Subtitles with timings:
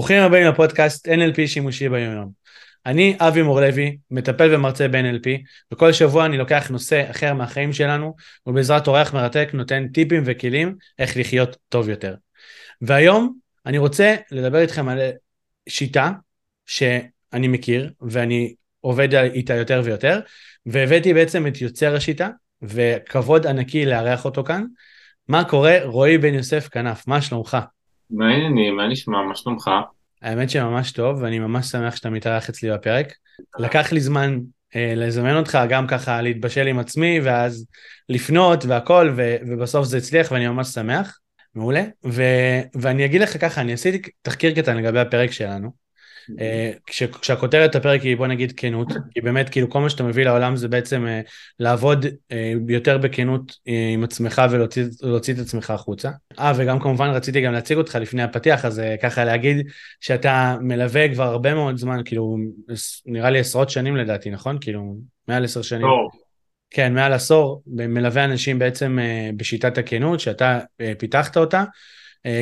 [0.00, 2.30] ברוכים הבאים לפודקאסט NLP שימושי ביומיום.
[2.86, 5.28] אני אבי מור לוי, מטפל ומרצה ב-NLP,
[5.72, 8.14] וכל שבוע אני לוקח נושא אחר מהחיים שלנו,
[8.46, 12.14] ובעזרת אורח מרתק נותן טיפים וכלים איך לחיות טוב יותר.
[12.80, 14.98] והיום אני רוצה לדבר איתכם על
[15.68, 16.12] שיטה
[16.66, 20.20] שאני מכיר, ואני עובד איתה יותר ויותר,
[20.66, 22.28] והבאתי בעצם את יוצר השיטה,
[22.62, 24.64] וכבוד ענקי לארח אותו כאן.
[25.28, 25.78] מה קורה?
[25.84, 27.56] רועי בן יוסף כנף, מה שלומך?
[28.10, 28.76] מה העניינים?
[28.76, 29.22] מה נשמע?
[29.22, 29.70] מה שלומך?
[30.22, 33.12] האמת שממש טוב, ואני ממש שמח שאתה מתארח אצלי בפרק.
[33.58, 34.38] לקח לי זמן
[34.76, 37.66] אה, לזמן אותך, גם ככה להתבשל עם עצמי, ואז
[38.08, 41.18] לפנות והכל, ו- ובסוף זה הצליח ואני ממש שמח.
[41.54, 41.84] מעולה.
[42.06, 45.70] ו- ואני אגיד לך ככה, אני עשיתי תחקיר קטן לגבי הפרק שלנו.
[46.40, 50.24] אה, כש, כשהכותרת הפרק היא בוא נגיד כנות, כי באמת כאילו כל מה שאתה מביא
[50.24, 52.34] לעולם זה בעצם uh, לעבוד uh,
[52.68, 56.10] יותר בכנות עם עצמך ולהוציא את עצמך החוצה.
[56.38, 59.66] אה וגם כמובן רציתי גם להציג אותך לפני הפתיח אז ככה להגיד
[60.00, 62.36] שאתה מלווה כבר הרבה מאוד זמן כאילו
[63.06, 64.58] נראה לי עשרות שנים לדעתי נכון?
[64.60, 64.96] כאילו
[65.28, 65.82] מעל עשר שנים.
[65.82, 66.10] טוב.
[66.70, 68.98] כן מעל עשור מלווה אנשים בעצם
[69.36, 70.58] בשיטת הכנות שאתה
[70.98, 71.64] פיתחת אותה.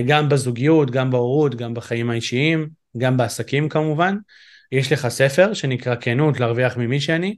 [0.06, 2.68] גם בזוגיות, גם בהורות, גם בחיים האישיים.
[2.96, 4.16] גם בעסקים כמובן.
[4.72, 7.36] יש לך ספר שנקרא כנות להרוויח ממי שאני,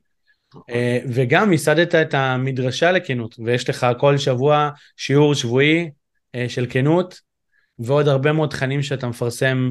[0.70, 5.91] אה, וגם ייסדת את המדרשה לכנות, ויש לך כל שבוע שיעור שבועי
[6.34, 7.20] אה, של כנות,
[7.78, 9.68] ועוד הרבה מאוד תכנים שאתה מפרסם,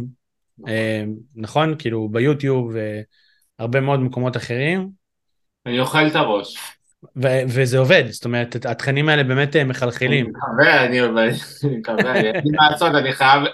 [0.67, 1.03] אה,
[1.35, 1.75] נכון?
[1.79, 2.75] כאילו ביוטיוב
[3.59, 4.89] והרבה מאוד מקומות אחרים.
[5.65, 6.57] אני אוכל את הראש.
[7.03, 10.25] ו- וזה עובד, זאת אומרת, התכנים האלה באמת אה, מחלחלים.
[10.25, 12.91] אני מקווה, אני מקווה, אין מה לעשות,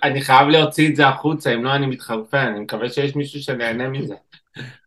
[0.03, 3.89] אני חייב להוציא את זה החוצה, אם לא אני מתחרפן, אני מקווה שיש מישהו שנהנה
[3.89, 4.15] מזה.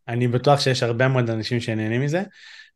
[0.09, 2.23] אני בטוח שיש הרבה מאוד אנשים שנהנים מזה.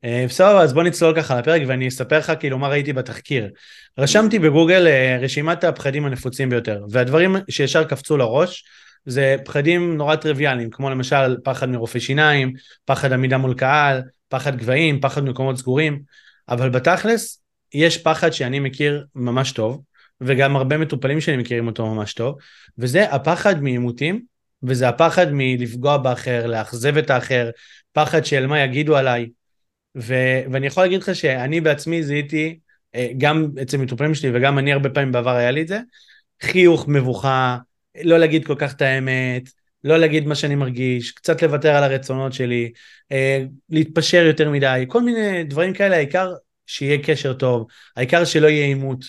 [0.04, 3.50] אה, בסדר, אז בוא נצלול ככה לפרק ואני אספר לך כאילו מה ראיתי בתחקיר.
[3.98, 8.64] רשמתי בגוגל אה, רשימת הפחדים הנפוצים ביותר, והדברים שישר קפצו לראש
[9.06, 12.52] זה פחדים נורא טריוויאליים, כמו למשל פחד מרופא שיניים,
[12.84, 16.02] פחד עמידה מול קהל, פחד גבהים, פחד מקומות סגורים,
[16.48, 17.42] אבל בתכלס
[17.74, 19.82] יש פחד שאני מכיר ממש טוב,
[20.20, 22.36] וגם הרבה מטופלים שלי מכירים אותו ממש טוב,
[22.78, 24.22] וזה הפחד מעימותים,
[24.62, 27.50] וזה הפחד מלפגוע באחר, לאכזב את האחר,
[27.92, 29.28] פחד של מה יגידו עליי.
[29.96, 32.58] ו- ואני יכול להגיד לך שאני בעצמי זיהיתי,
[32.94, 35.80] אה, גם אצל מטופלים שלי וגם אני הרבה פעמים בעבר היה לי את זה,
[36.42, 37.58] חיוך, מבוכה,
[38.04, 39.42] לא להגיד כל כך את האמת,
[39.84, 42.72] לא להגיד מה שאני מרגיש, קצת לוותר על הרצונות שלי,
[43.12, 46.32] אה, להתפשר יותר מדי, כל מיני דברים כאלה, העיקר
[46.66, 47.66] שיהיה קשר טוב,
[47.96, 49.04] העיקר שלא יהיה עימות.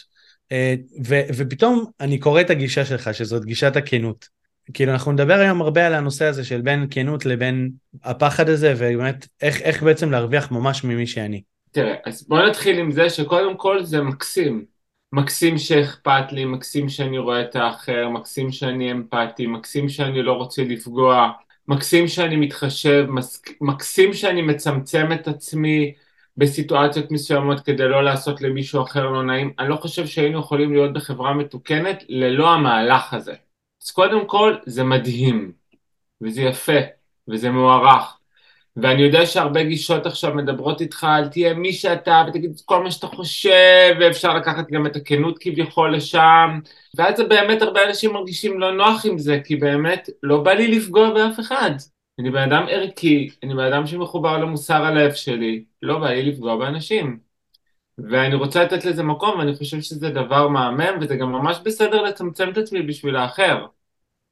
[0.51, 0.75] אה,
[1.05, 4.27] ו- ופתאום אני קורא את הגישה שלך, שזאת גישת הכנות.
[4.73, 7.71] כאילו אנחנו נדבר היום הרבה על הנושא הזה של בין כנות לבין
[8.03, 11.41] הפחד הזה, ובאמת איך, איך בעצם להרוויח ממש ממי שאני.
[11.71, 14.72] תראה, אז בוא נתחיל עם זה שקודם כל זה מקסים.
[15.13, 20.63] מקסים שאכפת לי, מקסים שאני רואה את האחר, מקסים שאני אמפתי, מקסים שאני לא רוצה
[20.63, 21.31] לפגוע,
[21.67, 23.05] מקסים שאני מתחשב,
[23.61, 25.93] מקסים שאני מצמצם את עצמי
[26.37, 29.53] בסיטואציות מסוימות כדי לא לעשות למישהו אחר לא נעים.
[29.59, 33.33] אני לא חושב שהיינו יכולים להיות בחברה מתוקנת ללא המהלך הזה.
[33.83, 35.51] אז קודם כל זה מדהים,
[36.21, 36.79] וזה יפה,
[37.27, 38.17] וזה מוערך.
[38.75, 42.91] ואני יודע שהרבה גישות עכשיו מדברות איתך על תהיה מי שאתה ותגיד את כל מה
[42.91, 46.59] שאתה חושב ואפשר לקחת גם את הכנות כביכול לשם.
[46.97, 50.67] ואז זה באמת הרבה אנשים מרגישים לא נוח עם זה כי באמת לא בא לי
[50.67, 51.71] לפגוע באף אחד.
[52.19, 56.55] אני בן אדם ערכי, אני בן אדם שמחובר למוסר הלב שלי, לא בא לי לפגוע
[56.55, 57.19] באנשים.
[57.97, 62.49] ואני רוצה לתת לזה מקום ואני חושב שזה דבר מהמם וזה גם ממש בסדר לצמצם
[62.49, 63.65] את עצמי בשביל האחר.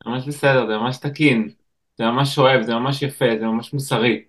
[0.06, 1.50] ממש בסדר, זה ממש תקין,
[1.98, 4.24] זה ממש אוהב, זה ממש יפה, זה ממש מוסרי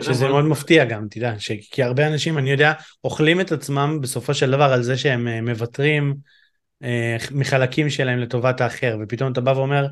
[0.00, 1.52] שזה מאוד מפתיע גם, תדע, ש...
[1.70, 2.72] כי הרבה אנשים, אני יודע,
[3.04, 6.14] אוכלים את עצמם בסופו של דבר על זה שהם אה, מוותרים
[6.82, 9.86] אה, מחלקים שלהם לטובת האחר, ופתאום אתה בא ואומר,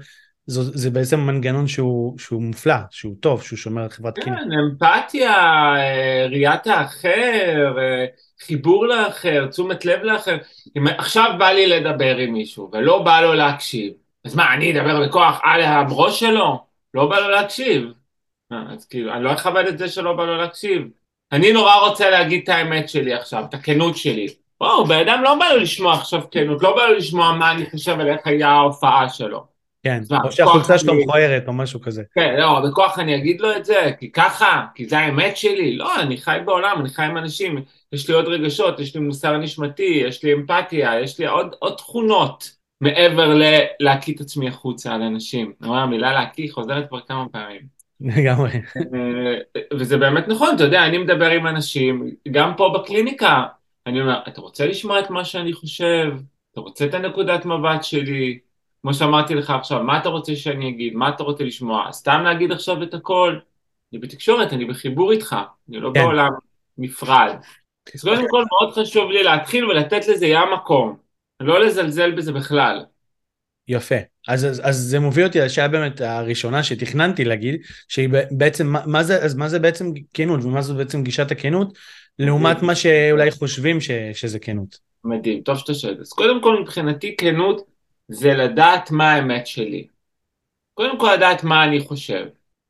[0.46, 4.36] זו, זה בעצם מנגנון שהוא, שהוא מופלא, שהוא טוב, שהוא שומר על חברת קינא.
[4.36, 5.32] כן, אמפתיה,
[5.76, 7.76] אה, ראיית האחר,
[8.46, 10.36] חיבור לאחר, תשומת לב לאחר.
[10.78, 13.92] אם עכשיו בא לי לדבר עם מישהו ולא בא לו להקשיב,
[14.24, 16.64] אז מה, אני אדבר בכוח על הברוש שלו?
[16.94, 18.01] לא בא לו להקשיב.
[18.70, 20.82] אז כאילו, אני לא אכבד את זה שלא בא לו להקשיב.
[21.32, 24.26] אני נורא רוצה להגיד את האמת שלי עכשיו, את הכנות שלי.
[24.60, 27.70] בואו, בן אדם לא בא לו לשמוע עכשיו כנות, לא בא לו לשמוע מה אני
[27.70, 29.52] חושב על איך היה ההופעה שלו.
[29.82, 32.02] כן, או שהחולצה שלו מכוערת או משהו כזה.
[32.14, 35.76] כן, לא, בכוח אני אגיד לו את זה, כי ככה, כי זה האמת שלי.
[35.76, 37.62] לא, אני חי בעולם, אני חי עם אנשים,
[37.92, 41.74] יש לי עוד רגשות, יש לי מוסר נשמתי, יש לי אמפתיה, יש לי עוד, עוד
[41.76, 42.50] תכונות
[42.80, 45.52] מעבר ללהקיא את עצמי החוצה על אנשים.
[45.60, 47.81] המילה להקיא חוזרת כבר כמה פעמים.
[48.16, 48.50] לגמרי.
[48.76, 53.44] אה, וזה באמת נכון, אתה יודע, אני מדבר עם אנשים, גם פה בקליניקה,
[53.86, 56.12] אני אומר, אתה רוצה לשמוע את מה שאני חושב?
[56.52, 58.38] אתה רוצה את הנקודת מבט שלי?
[58.82, 62.52] כמו שאמרתי לך עכשיו, מה אתה רוצה שאני אגיד, מה אתה רוצה לשמוע, סתם להגיד
[62.52, 63.38] עכשיו את הכל,
[63.92, 65.36] אני בתקשורת, אני בחיבור איתך,
[65.68, 66.00] אני לא כן.
[66.00, 66.30] בעולם
[66.78, 67.34] נפרד.
[67.94, 70.96] אז קודם כל מאוד חשוב לי להתחיל ולתת לזה ים מקום,
[71.40, 72.84] לא לזלזל בזה בכלל.
[73.68, 74.11] יפה.
[74.28, 79.02] אז, אז, אז זה מוביל אותי לשאלה באמת הראשונה שתכננתי להגיד, שהיא בעצם, מה, מה
[79.02, 81.78] זה, אז מה זה בעצם כנות, ומה זו בעצם גישת הכנות,
[82.18, 84.78] לעומת מה שאולי חושבים ש, שזה כנות.
[85.04, 85.96] מדהים, טוב שאתה שואל.
[86.00, 87.66] אז קודם כל מבחינתי כנות
[88.08, 89.86] זה לדעת מה האמת שלי.
[90.74, 92.26] קודם כל לדעת מה אני חושב.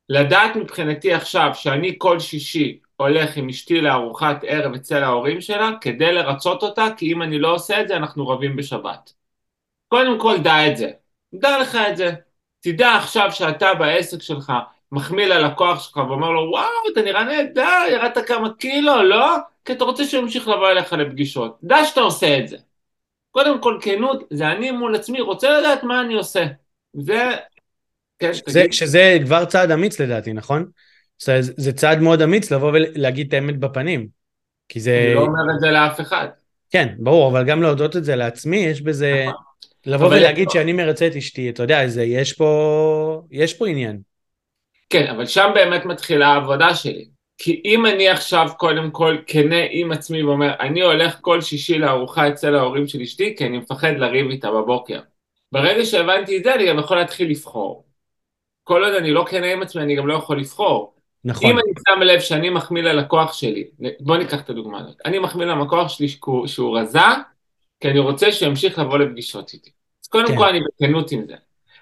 [0.09, 6.13] לדעת מבחינתי עכשיו שאני כל שישי הולך עם אשתי לארוחת ערב אצל ההורים שלה כדי
[6.13, 9.13] לרצות אותה, כי אם אני לא עושה את זה אנחנו רבים בשבת.
[9.87, 10.91] קודם כל דע את זה,
[11.33, 12.11] דע לך את זה.
[12.61, 14.53] תדע עכשיו שאתה בעסק שלך
[14.91, 19.35] מחמיא ללקוח שלך ואומר לו וואו אתה נראה נהדר, ירדת כמה קילו, לא?
[19.65, 21.57] כי אתה רוצה שהוא ימשיך לבוא אליך לפגישות.
[21.63, 22.57] דע שאתה עושה את זה.
[23.31, 26.45] קודם כל כנות זה אני מול עצמי רוצה לדעת מה אני עושה.
[26.93, 27.31] זה...
[28.19, 28.73] כן, שזה, תגיד.
[28.73, 30.65] שזה כבר צעד אמיץ לדעתי, נכון?
[31.21, 34.07] זה, זה צעד מאוד אמיץ לבוא ולהגיד את האמת בפנים.
[34.69, 35.03] כי זה...
[35.05, 36.27] אני לא אומר את זה לאף אחד.
[36.69, 39.25] כן, ברור, אבל גם להודות את זה לעצמי, יש בזה...
[39.27, 39.52] נכון.
[39.85, 43.21] לבוא ולהגיד שאני מרצה את אשתי, אתה יודע, זה, יש פה...
[43.31, 43.99] יש פה עניין.
[44.89, 47.05] כן, אבל שם באמת מתחילה העבודה שלי.
[47.37, 52.29] כי אם אני עכשיו קודם כל כנה עם עצמי ואומר, אני הולך כל שישי לארוחה
[52.29, 54.99] אצל ההורים של אשתי, כי אני מפחד לריב איתה בבוקר.
[55.51, 57.85] ברגע שהבנתי את זה, אני גם יכול להתחיל לבחור.
[58.63, 60.93] כל עוד אני לא כנה עם עצמי, אני גם לא יכול לבחור.
[61.25, 61.49] נכון.
[61.49, 63.63] אם אני שם לב שאני מחמיא ללקוח שלי,
[63.99, 66.99] בוא ניקח את הדוגמה הזאת, אני מחמיא ללקוח שלי שהוא, שהוא רזה,
[67.83, 69.69] כי אני רוצה שימשיך לבוא לפגישות איתי.
[70.03, 70.37] אז קודם כן.
[70.37, 71.35] כל אני בכנות עם זה.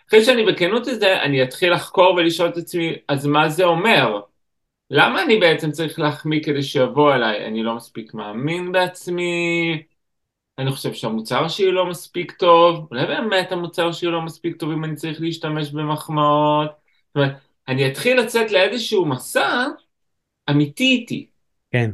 [0.07, 4.21] אחרי שאני בכנות עם זה, אני אתחיל לחקור ולשאול את עצמי, אז מה זה אומר?
[4.89, 7.45] למה אני בעצם צריך להחמיא כדי שיבוא אליי?
[7.45, 9.83] אני לא מספיק מאמין בעצמי,
[10.57, 14.85] אני חושב שהמוצר שלי לא מספיק טוב, אולי באמת המוצר שלי לא מספיק טוב אם
[14.85, 16.69] אני צריך להשתמש במחמאות.
[17.07, 17.31] זאת אומרת,
[17.67, 19.65] אני אתחיל לצאת לאיזשהו מסע
[20.49, 21.27] אמיתי איתי.
[21.71, 21.91] כן.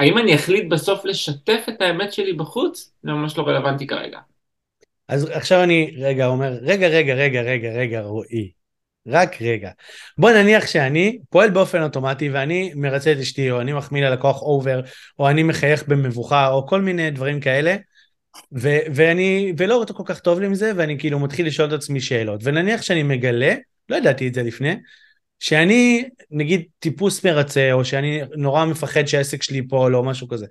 [0.00, 2.92] האם אני אחליט בסוף לשתף את האמת שלי בחוץ?
[3.02, 4.18] זה ממש לא רלוונטי כרגע.
[5.08, 8.50] אז עכשיו אני רגע אומר, רגע, רגע, רגע, רגע, רגע, רועי.
[9.06, 9.70] רק רגע.
[10.18, 14.80] בוא נניח שאני פועל באופן אוטומטי ואני מרצה את אשתי, או אני מחמיא ללקוח אובר,
[15.18, 17.76] או אני מחייך במבוכה, או כל מיני דברים כאלה,
[18.58, 22.00] ו- ואני, ולא כל כך טוב לי עם זה, ואני כאילו מתחיל לשאול את עצמי
[22.00, 22.40] שאלות.
[22.44, 23.54] ונניח שאני מגלה,
[23.88, 24.74] לא ידעתי את זה לפני,
[25.40, 30.46] שאני נגיד טיפוס מרצה, או שאני נורא מפחד שהעסק שלי ייפול, או משהו כזה.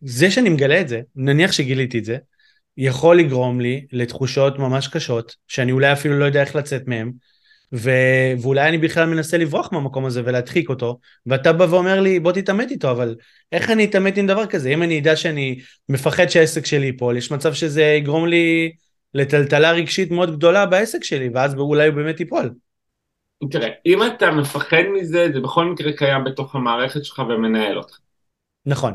[0.00, 2.16] זה שאני מגלה את זה, נניח שגיליתי את זה,
[2.76, 7.12] יכול לגרום לי לתחושות ממש קשות, שאני אולי אפילו לא יודע איך לצאת מהם,
[7.74, 7.90] ו...
[8.42, 12.70] ואולי אני בכלל מנסה לברוח מהמקום הזה ולהדחיק אותו, ואתה בא ואומר לי בוא תתעמת
[12.70, 13.16] איתו, אבל
[13.52, 14.68] איך אני אתעמת עם דבר כזה?
[14.68, 15.58] אם אני אדע שאני
[15.88, 18.72] מפחד שהעסק שלי ייפול, יש מצב שזה יגרום לי
[19.14, 22.50] לטלטלה רגשית מאוד גדולה בעסק שלי, ואז אולי הוא באמת ייפול.
[23.50, 27.98] תראה, אם אתה מפחד מזה, זה בכל מקרה קיים בתוך המערכת שלך ומנהל אותך.
[28.66, 28.94] נכון,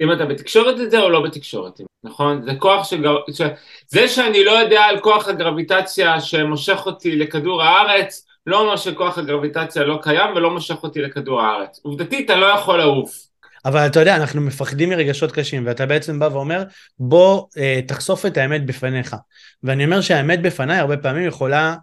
[0.00, 2.42] אם אתה בתקשורת את זה או לא בתקשורת, נכון?
[2.42, 3.16] זה כוח שגר...
[3.32, 3.40] ש...
[3.88, 9.84] זה שאני לא יודע על כוח הגרביטציה שמושך אותי לכדור הארץ, לא אומר שכוח הגרביטציה
[9.84, 11.80] לא קיים ולא מושך אותי לכדור הארץ.
[11.82, 13.28] עובדתית, אני לא יכול לעוף.
[13.64, 16.62] אבל אתה יודע, אנחנו מפחדים מרגשות קשים, ואתה בעצם בא ואומר,
[16.98, 19.16] בוא אה, תחשוף את האמת בפניך.
[19.62, 21.76] ואני אומר שהאמת בפניי הרבה פעמים יכולה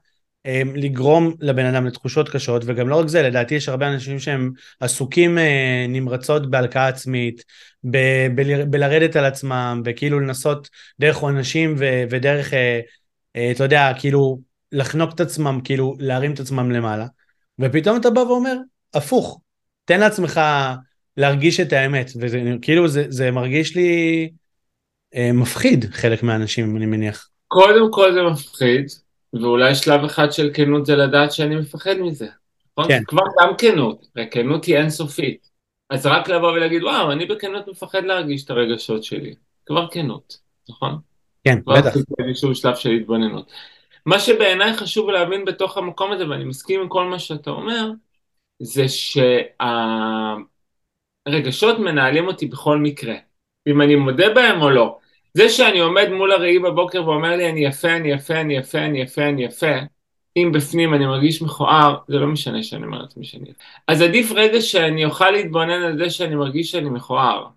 [0.76, 5.38] לגרום לבן אדם לתחושות קשות, וגם לא רק זה, לדעתי יש הרבה אנשים שהם עסוקים
[5.38, 7.44] אה, נמרצות בהלקאה עצמית,
[7.84, 12.80] ב- ב- בלרדת על עצמם, וכאילו לנסות דרך עונשים ו- ודרך, אה,
[13.36, 14.40] אה, אתה יודע, כאילו
[14.72, 17.06] לחנוק את עצמם, כאילו להרים את עצמם למעלה.
[17.60, 18.56] ופתאום אתה בא ואומר,
[18.94, 19.42] הפוך,
[19.86, 20.42] תן לעצמך
[21.18, 24.30] להרגיש את האמת, וזה כאילו זה, זה מרגיש לי
[25.34, 27.30] מפחיד חלק מהאנשים אני מניח.
[27.48, 28.86] קודם כל זה מפחיד,
[29.42, 32.28] ואולי שלב אחד של כנות זה לדעת שאני מפחד מזה.
[32.72, 32.88] נכון?
[32.88, 33.04] כן.
[33.08, 35.50] כבר גם כנות, וכנות היא אינסופית.
[35.90, 39.34] אז רק לבוא ולהגיד, וואו, אני בכנות מפחד להרגיש את הרגשות שלי.
[39.66, 40.38] כבר כנות,
[40.70, 40.98] נכון?
[41.44, 41.88] כן, כבר בטח.
[41.88, 43.52] עשיתי איזשהו שלב של התבוננות.
[44.06, 47.92] מה שבעיניי חשוב להבין בתוך המקום הזה, ואני מסכים עם כל מה שאתה אומר,
[48.60, 48.86] זה
[51.28, 53.16] שהרגשות מנהלים אותי בכל מקרה,
[53.68, 54.98] אם אני מודה בהם או לא.
[55.36, 59.02] זה שאני עומד מול הראי בבוקר ואומר לי אני יפה, אני יפה, אני יפה, אני
[59.02, 59.76] יפה, אני יפה,
[60.38, 63.64] אם בפנים אני מרגיש מכוער, זה לא משנה שאני אומר לעצמי שאני יפה.
[63.88, 67.48] אז עדיף רגע שאני אוכל להתבונן על זה שאני מרגיש שאני מכוער,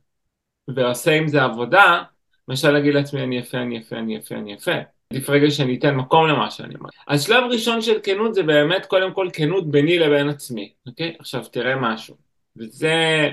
[0.68, 2.02] ועושה עם זה עבודה,
[2.48, 4.72] מאשר להגיד לעצמי אני יפה, אני יפה, אני יפה, אני יפה.
[5.12, 6.90] עדיף רגע שאני אתן מקום למה שאני אומר.
[7.06, 11.16] אז שלב ראשון של כנות זה באמת קודם כל כנות ביני לבין עצמי, אוקיי?
[11.18, 12.16] עכשיו תראה משהו.
[12.56, 13.28] וזה...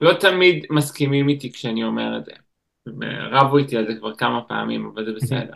[0.00, 2.32] לא תמיד מסכימים איתי כשאני אומר את זה.
[3.32, 5.52] רבו איתי על זה כבר כמה פעמים, אבל זה בסדר.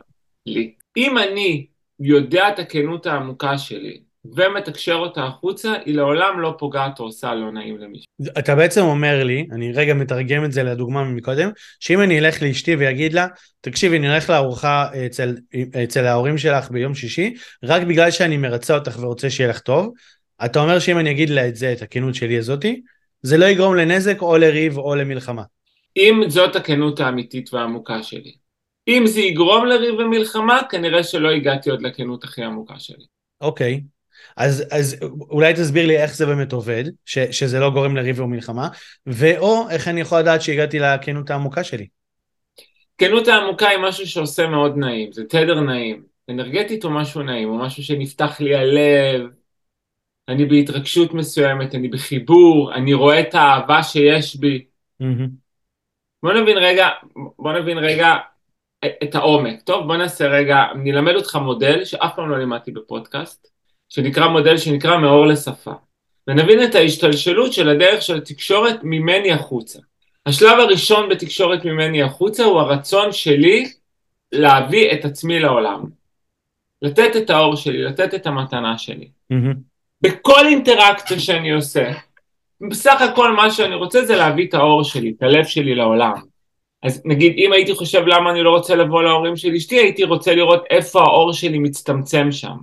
[0.46, 0.74] לי.
[0.96, 1.66] אם אני
[2.00, 7.52] יודע את הכנות העמוקה שלי ומתקשר אותה החוצה, היא לעולם לא פוגעת או עושה לא
[7.52, 8.06] נעים למישהו.
[8.38, 12.76] אתה בעצם אומר לי, אני רגע מתרגם את זה לדוגמה מקודם, שאם אני אלך לאשתי
[12.76, 13.26] ויגיד לה,
[13.60, 15.36] תקשיבי, אני אלך לארוחה אצל,
[15.84, 17.34] אצל ההורים שלך ביום שישי,
[17.64, 19.92] רק בגלל שאני מרצה אותך ורוצה שיהיה לך טוב,
[20.44, 22.80] אתה אומר שאם אני אגיד לה את זה, את הכנות שלי הזאתי,
[23.22, 25.42] זה לא יגרום לנזק או לריב או למלחמה.
[25.96, 28.32] אם זאת הכנות האמיתית והעמוקה שלי.
[28.88, 33.04] אם זה יגרום לריב ומלחמה, כנראה שלא הגעתי עוד לכנות הכי עמוקה שלי.
[33.40, 33.80] אוקיי.
[34.36, 34.96] אז, אז
[35.30, 38.68] אולי תסביר לי איך זה באמת עובד, ש, שזה לא גורם לריב ומלחמה,
[39.06, 41.86] ואו איך אני יכול לדעת שהגעתי לכנות העמוקה שלי.
[42.98, 46.02] כנות העמוקה היא משהו שעושה מאוד נעים, זה תדר נעים.
[46.30, 49.22] אנרגטית או משהו נעים, או משהו שנפתח לי הלב,
[50.28, 54.64] אני בהתרגשות מסוימת, אני בחיבור, אני רואה את האהבה שיש בי.
[55.02, 55.49] Mm-hmm.
[56.22, 56.88] בוא נבין רגע,
[57.38, 58.16] בוא נבין רגע
[59.02, 59.62] את העומק.
[59.62, 63.48] טוב, בוא נעשה רגע, אני אלמד אותך מודל שאף פעם לא לימדתי בפודקאסט,
[63.88, 65.72] שנקרא מודל שנקרא מאור לשפה.
[66.26, 69.78] ונבין את ההשתלשלות של הדרך של התקשורת ממני החוצה.
[70.26, 73.72] השלב הראשון בתקשורת ממני החוצה הוא הרצון שלי
[74.32, 75.84] להביא את עצמי לעולם.
[76.82, 79.08] לתת את האור שלי, לתת את המתנה שלי.
[79.32, 79.56] Mm-hmm.
[80.00, 81.92] בכל אינטראקציה שאני עושה,
[82.68, 86.14] בסך הכל מה שאני רוצה זה להביא את האור שלי, את הלב שלי לעולם.
[86.82, 90.34] אז נגיד אם הייתי חושב למה אני לא רוצה לבוא להורים של אשתי, הייתי רוצה
[90.34, 92.56] לראות איפה האור שלי מצטמצם שם.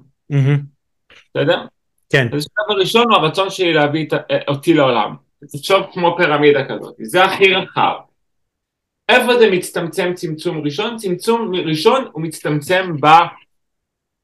[1.36, 1.66] בסדר?
[2.10, 2.28] כן.
[2.34, 4.14] אז השלב הראשון הוא הרצון שלי להביא את,
[4.48, 5.16] אותי לעולם.
[5.52, 7.96] תחשוב כמו פירמידה כזאת, זה הכי רחב.
[9.10, 10.98] איפה זה מצטמצם צמצום ראשון?
[10.98, 12.96] צמצום ראשון הוא מצטמצם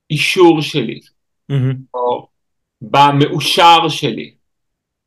[0.09, 0.99] באישור שלי,
[1.51, 1.75] mm-hmm.
[1.93, 2.27] או
[2.81, 4.33] במאושר שלי,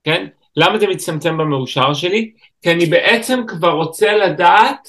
[0.05, 0.27] כן?
[0.57, 2.33] למה זה מצטמצם במאושר שלי?
[2.63, 4.89] כי אני בעצם כבר רוצה לדעת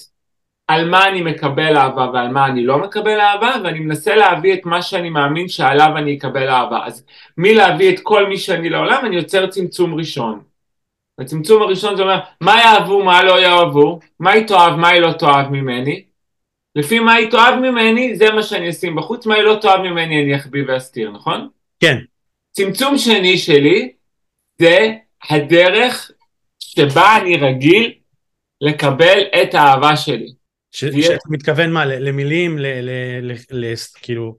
[0.67, 4.65] על מה אני מקבל אהבה ועל מה אני לא מקבל אהבה, ואני מנסה להביא את
[4.65, 6.85] מה שאני מאמין שעליו אני אקבל אהבה.
[6.85, 7.05] אז
[7.37, 10.39] מלהביא את כל מי שאני לעולם, אני יוצר צמצום ראשון.
[11.19, 15.11] הצמצום הראשון זה אומר, מה יאהבו, מה לא יאהבו, מה היא תאהב, מה היא לא
[15.11, 16.03] תאהב ממני.
[16.75, 20.23] לפי מה היא תאהב ממני, זה מה שאני אשים בחוץ, מה היא לא תאהב ממני
[20.23, 21.49] אני אחביא ואסתיר, נכון?
[21.79, 21.97] כן.
[22.51, 23.91] צמצום שני שלי,
[24.61, 24.93] זה
[25.29, 26.11] הדרך
[26.59, 27.93] שבה אני רגיל
[28.61, 30.33] לקבל את האהבה שלי.
[30.71, 32.59] שאתה מתכוון מה, למילים,
[34.01, 34.35] כאילו,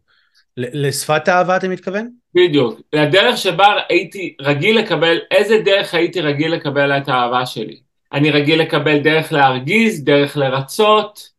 [0.57, 2.11] לשפת האהבה אתה מתכוון?
[2.35, 7.81] בדיוק, לדרך שבה הייתי רגיל לקבל, איזה דרך הייתי רגיל לקבל את האהבה שלי.
[8.13, 11.31] אני רגיל לקבל דרך להרגיז, דרך לרצות,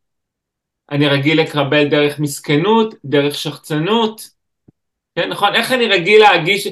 [0.91, 4.29] אני רגיל לקבל דרך מסכנות, דרך שחצנות,
[5.15, 5.55] כן, נכון?
[5.55, 6.67] איך אני רגיל להגיש,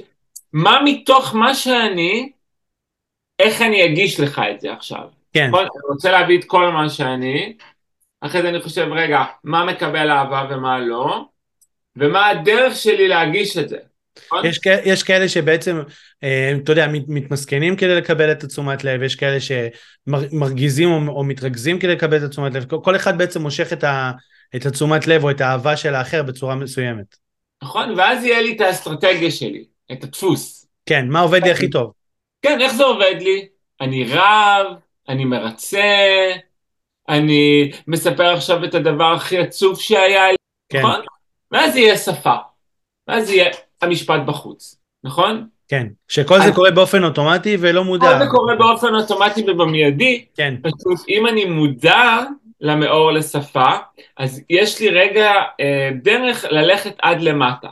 [0.54, 2.32] מה מתוך מה שאני,
[3.40, 5.04] איך אני אגיש לך את זה עכשיו?
[5.34, 5.48] כן.
[5.48, 5.62] נכון?
[5.62, 7.54] אני רוצה להביא את כל מה שאני,
[8.22, 11.26] אחרי זה אני חושב, רגע, מה מקבל אהבה ומה לא,
[11.96, 13.78] ומה הדרך שלי להגיש את זה.
[14.26, 14.46] נכון?
[14.46, 15.82] יש, יש כאלה שבעצם,
[16.24, 21.80] אה, אתה יודע, מתמסכנים כדי לקבל את התשומת לב, יש כאלה שמרגיזים או, או מתרכזים
[21.80, 24.12] כדי לקבל את התשומת לב, כל אחד בעצם מושך את, ה,
[24.56, 27.16] את התשומת לב או את האהבה של האחר בצורה מסוימת.
[27.64, 30.68] נכון, ואז יהיה לי את האסטרטגיה שלי, את הדפוס.
[30.86, 31.92] כן, מה עובד לי הכי טוב?
[32.42, 33.48] כן, איך זה עובד לי?
[33.82, 34.66] אני רב,
[35.10, 36.32] אני מרצה,
[37.10, 40.36] אני מספר עכשיו את הדבר הכי עצוב שהיה לי,
[40.70, 40.80] כן.
[40.80, 41.02] נכון?
[41.52, 42.36] ואז יהיה שפה,
[43.08, 43.52] ואז יהיה
[43.82, 45.48] המשפט בחוץ, נכון?
[45.68, 48.12] כן, שכל זה קורה באופן אוטומטי ולא מודע.
[48.14, 50.56] כל זה קורה באופן אוטומטי ובמיידי, כן.
[50.62, 52.20] פשוט אם אני מודע
[52.62, 53.66] למאור לשפה,
[54.18, 57.68] אז יש לי רגע אה, דרך ללכת עד למטה.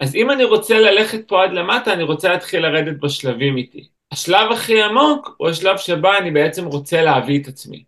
[0.00, 3.88] אז אם אני רוצה ללכת פה עד למטה, אני רוצה להתחיל לרדת בשלבים איתי.
[4.12, 7.84] השלב הכי עמוק הוא השלב שבה אני בעצם רוצה להביא את עצמי.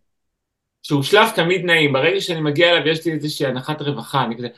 [0.82, 4.48] שהוא שלב תמיד נעים, ברגע שאני מגיע אליו יש לי איזושהי הנחת רווחה, אני כזה,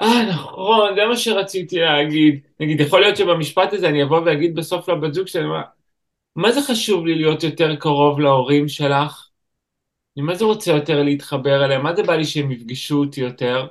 [0.00, 2.40] אה נכון, זה מה שרציתי להגיד.
[2.60, 5.44] נגיד, יכול להיות שבמשפט הזה אני אבוא ואגיד בסוף לבת זוג שלי,
[6.36, 9.28] מה זה חשוב לי להיות יותר קרוב להורים שלך?
[10.16, 11.82] אני מה זה רוצה יותר להתחבר אליהם?
[11.82, 13.66] מה זה בא לי שהם יפגשו אותי יותר?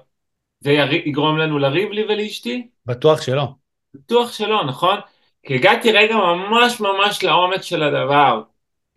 [0.60, 0.72] זה
[1.06, 2.68] יגרום לנו לריב לי ולאשתי?
[2.86, 3.48] בטוח שלא.
[3.94, 5.00] בטוח שלא, נכון?
[5.48, 8.42] כי הגעתי רגע ממש ממש לעומק של הדבר.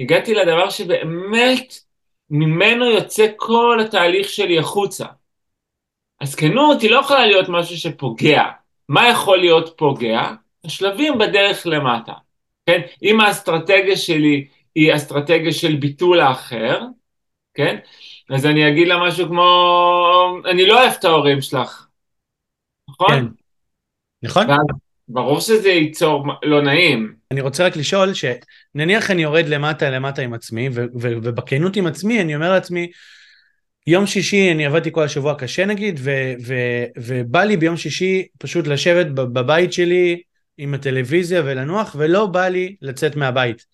[0.00, 1.75] הגעתי לדבר שבאמת
[2.30, 5.07] ממנו יוצא כל התהליך שלי החוצה.
[6.21, 8.42] אז כנות היא לא יכולה להיות משהו שפוגע.
[8.88, 10.30] מה יכול להיות פוגע?
[10.64, 12.12] השלבים בדרך למטה.
[12.66, 12.80] כן?
[13.02, 16.80] אם האסטרטגיה שלי היא אסטרטגיה של ביטול האחר,
[17.54, 17.76] כן?
[18.30, 19.42] אז אני אגיד לה משהו כמו,
[20.50, 21.87] אני לא אוהב את ההורים שלך,
[22.88, 23.09] נכון?
[23.11, 23.26] כן,
[24.23, 24.47] נכון.
[25.12, 27.14] ברור שזה ייצור לא נעים.
[27.31, 32.35] אני רוצה רק לשאול, שנניח אני יורד למטה למטה עם עצמי, ובכנות עם עצמי אני
[32.35, 32.90] אומר לעצמי,
[33.87, 38.67] יום שישי אני עבדתי כל השבוע קשה נגיד, ו- ו- ובא לי ביום שישי פשוט
[38.67, 40.23] לשבת בבית שלי
[40.59, 43.67] עם הטלוויזיה ולנוח, ולא בא לי לצאת מהבית.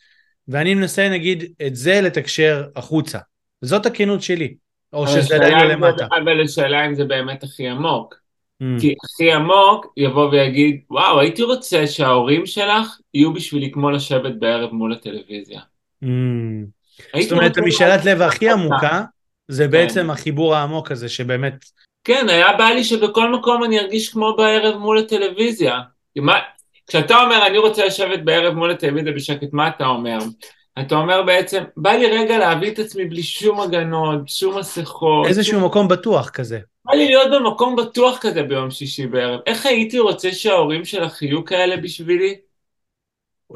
[0.49, 3.19] ואני מנסה נגיד את זה לתקשר החוצה.
[3.63, 4.55] זאת הכנות שלי.
[4.93, 6.07] או שזה עדיין למטה.
[6.25, 8.26] אבל השאלה אם זה באמת הכי עמוק.
[8.63, 8.81] Mm.
[8.81, 14.73] כי הכי עמוק יבוא ויגיד, וואו, הייתי רוצה שההורים שלך יהיו בשבילי כמו לשבת בערב
[14.73, 15.61] מול הטלוויזיה.
[16.05, 16.07] Mm.
[17.21, 19.03] זאת אומרת, המשאלת לב הכי עמוקה,
[19.49, 19.71] זה כן.
[19.71, 21.55] בעצם החיבור העמוק הזה, שבאמת...
[22.05, 25.81] כן, היה בא לי שבכל מקום אני ארגיש כמו בערב מול הטלוויזיה.
[26.87, 30.19] כשאתה אומר, אני רוצה לשבת בערב מול הטלוויזיה בשקט, מה אתה אומר?
[30.81, 35.27] אתה אומר בעצם, בא לי רגע להביא את עצמי בלי שום הגנות, שום מסכות.
[35.27, 35.65] איזשהו שום...
[35.65, 36.59] מקום בטוח כזה.
[36.87, 39.41] בא לי להיות במקום בטוח כזה ביום שישי בערב.
[39.47, 42.35] איך הייתי רוצה שההורים שלך יהיו כאלה בשבילי?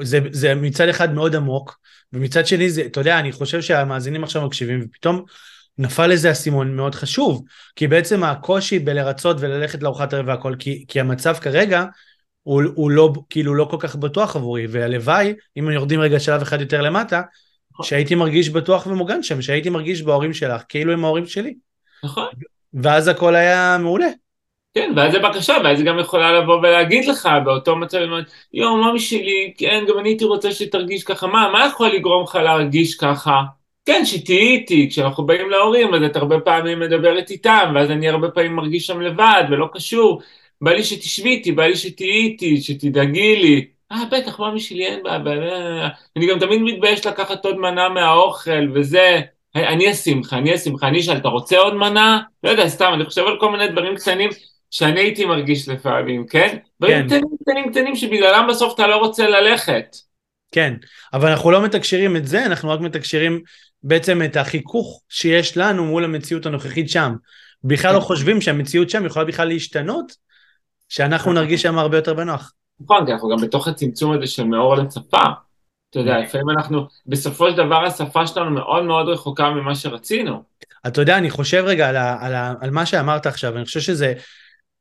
[0.03, 1.79] זה, זה מצד אחד מאוד עמוק,
[2.13, 5.25] ומצד שני זה, אתה יודע, אני חושב שהמאזינים עכשיו מקשיבים, ופתאום
[5.79, 7.45] נפל איזה אסימון מאוד חשוב,
[7.77, 11.85] כי בעצם הקושי בלרצות וללכת לארוחת ערב והכל, כי, כי המצב כרגע
[12.43, 16.61] הוא, הוא לא, כאילו לא כל כך בטוח עבורי, והלוואי, אם יורדים רגע שלב אחד
[16.61, 17.23] יותר למטה,
[17.73, 17.87] נכון.
[17.87, 21.55] שהייתי מרגיש בטוח ומוגן שם, שהייתי מרגיש בהורים שלך, כאילו הם ההורים שלי.
[22.05, 22.27] נכון.
[22.75, 24.09] ואז הכל היה מעולה.
[24.75, 27.99] כן, ואז זה בקשה, ואז היא גם יכולה לבוא ולהגיד לך באותו מצב,
[28.53, 32.35] יואו, ממי שלי, כן, גם אני הייתי רוצה שתרגיש ככה, מה, מה יכול לגרום לך
[32.35, 33.43] להרגיש ככה?
[33.85, 38.31] כן, שתהיי איתי, כשאנחנו באים להורים, אז את הרבה פעמים מדברת איתם, ואז אני הרבה
[38.31, 40.23] פעמים מרגיש שם לבד ולא קשור,
[40.61, 43.67] בא לי שתשבי איתי, בא לי שתהיי איתי, שתדאגי לי.
[43.93, 45.89] אה, בטח, ממי שלי אין בעיה.
[46.17, 49.21] אני גם תמיד מתבייש לקחת עוד מנה מהאוכל וזה.
[49.57, 52.21] אני אשים לך, אני אשים לך, אני אשאל, אתה רוצה עוד מנה?
[52.45, 54.31] לא יודע, סתם, אני חושב על כל מיני דברים קטנים
[54.71, 56.57] שאני הייתי מרגיש לפעמים, כן?
[56.81, 57.07] דברים כן.
[57.07, 59.97] קטנים קטנים קטנים שבגללם בסוף אתה לא רוצה ללכת.
[60.53, 60.75] כן,
[61.13, 63.41] אבל אנחנו לא מתקשרים את זה, אנחנו רק מתקשרים
[63.83, 67.15] בעצם את החיכוך שיש לנו מול המציאות הנוכחית שם.
[67.65, 70.13] בכלל לא חושבים שהמציאות שם יכולה בכלל להשתנות,
[70.89, 72.53] שאנחנו נרגיש שם הרבה יותר בנוח.
[72.81, 75.23] נכון, כי אנחנו גם בתוך הצמצום הזה של מאור לצפה.
[75.91, 80.43] אתה יודע, לפעמים אנחנו, בסופו של דבר השפה שלנו מאוד מאוד רחוקה ממה שרצינו.
[80.87, 83.81] אתה יודע, אני חושב רגע על, ה, על, ה, על מה שאמרת עכשיו, אני חושב
[83.81, 84.15] שזה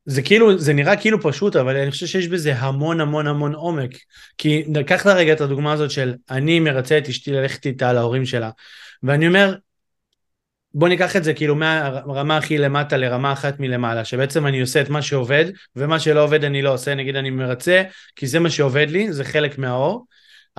[0.05, 3.91] זה כאילו, זה נראה כאילו פשוט, אבל אני חושב שיש בזה המון המון המון עומק.
[4.37, 8.49] כי ניקח רגע את הדוגמה הזאת של אני מרצה את אשתי ללכת איתה להורים שלה,
[9.03, 9.55] ואני אומר,
[10.73, 14.89] בוא ניקח את זה כאילו מהרמה הכי למטה לרמה אחת מלמעלה, שבעצם אני עושה את
[14.89, 15.45] מה שעובד,
[15.75, 17.83] ומה שלא עובד אני לא עושה, נגיד אני מרצה,
[18.15, 20.05] כי זה מה שעובד לי, זה חלק מהאור.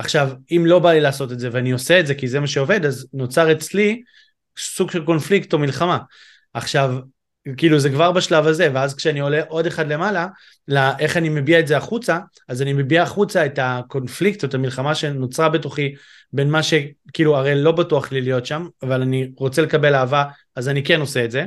[0.01, 2.47] עכשיו, אם לא בא לי לעשות את זה ואני עושה את זה כי זה מה
[2.47, 4.03] שעובד, אז נוצר אצלי
[4.59, 5.99] סוג של קונפליקט או מלחמה.
[6.55, 6.95] עכשיו,
[7.57, 10.27] כאילו זה כבר בשלב הזה, ואז כשאני עולה עוד אחד למעלה,
[10.69, 15.49] לאיך אני מביע את זה החוצה, אז אני מביע החוצה את הקונפליקט, את המלחמה שנוצרה
[15.49, 15.95] בתוכי,
[16.33, 20.25] בין מה שכאילו הרי לא בטוח לי להיות שם, אבל אני רוצה לקבל אהבה,
[20.57, 21.45] אז אני כן עושה את זה,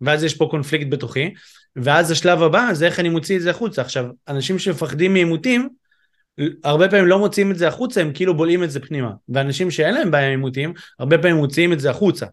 [0.00, 1.34] ואז יש פה קונפליקט בתוכי,
[1.76, 3.82] ואז השלב הבא זה איך אני מוציא את זה החוצה.
[3.82, 5.68] עכשיו, אנשים שמפחדים מעימותים,
[6.64, 9.10] הרבה פעמים לא מוציאים את זה החוצה, הם כאילו בולעים את זה פנימה.
[9.28, 12.26] ואנשים שאין להם בעיה עם עימותים, הרבה פעמים מוציאים את זה החוצה.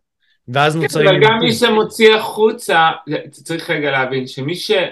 [0.48, 1.08] ואז נוצרים...
[1.08, 2.92] כן, אבל גם מי שמוציא החוצה,
[3.32, 4.86] צריך רגע להבין שמי שלא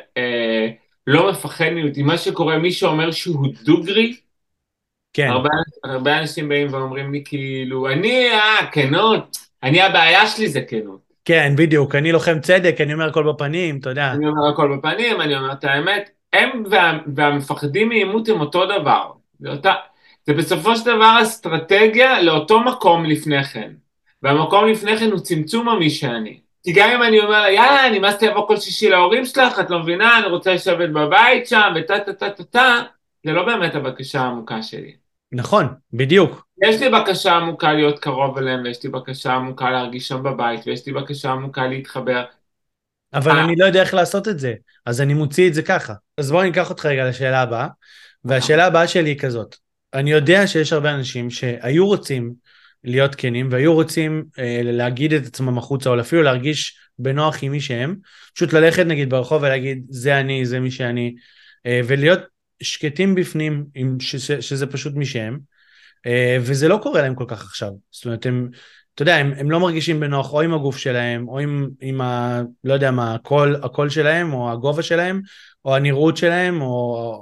[1.07, 4.15] אה, מפחד מיעוטים, מה שקורה, מי שאומר שהוא דוגרי,
[5.13, 5.27] כן.
[5.27, 5.49] הרבה,
[5.83, 11.11] הרבה אנשים באים ואומרים לי כאילו, אני, אה, כנות, אני הבעיה שלי זה כנות.
[11.25, 14.11] כן, בדיוק, אני לוחם צדק, אני אומר הכל בפנים, אתה יודע.
[14.11, 19.11] אני אומר הכל בפנים, אני אומר את האמת, הם וה, והמפחדים מעימות הם אותו דבר.
[19.39, 19.73] זה, אותה,
[20.27, 23.71] זה בסופו של דבר אסטרטגיה לאותו מקום לפני כן.
[24.23, 26.39] והמקום לפני כן הוא צמצום המי שאני.
[26.63, 29.79] כי גם אם אני אומר לה, יאללה, נמאסתי לבוא כל שישי להורים שלך, את לא
[29.79, 32.77] מבינה, אני רוצה לשבת בבית שם, וטה טה טה טה טה,
[33.25, 34.93] זה לא באמת הבקשה העמוקה שלי.
[35.31, 36.45] נכון, בדיוק.
[36.63, 40.85] יש לי בקשה עמוקה להיות קרוב אליהם, ויש לי בקשה עמוקה להרגיש שם בבית, ויש
[40.87, 42.23] לי בקשה עמוקה להתחבר.
[43.13, 44.53] אבל אני לא יודע איך לעשות את זה,
[44.85, 45.93] אז אני מוציא את זה ככה.
[46.17, 47.67] אז בואו ניקח אותך רגע לשאלה הבאה,
[48.25, 49.55] והשאלה הבאה שלי היא כזאת.
[49.93, 52.33] אני יודע שיש הרבה אנשים שהיו רוצים
[52.83, 57.61] להיות כנים והיו רוצים אה, להגיד את עצמם החוצה או אפילו להרגיש בנוח עם מי
[57.61, 57.95] שהם,
[58.35, 61.15] פשוט ללכת נגיד ברחוב ולהגיד זה אני, זה מי שאני,
[61.65, 62.19] אה, ולהיות
[62.61, 65.39] שקטים בפנים עם שזה, שזה פשוט מי שהם,
[66.05, 68.49] אה, וזה לא קורה להם כל כך עכשיו, זאת אומרת הם,
[69.01, 72.41] אתה יודע, הם, הם לא מרגישים בנוח או עם הגוף שלהם או עם, עם ה...
[72.63, 75.21] לא יודע מה, הקול, הקול שלהם או הגובה שלהם
[75.65, 76.67] או הנראות שלהם או,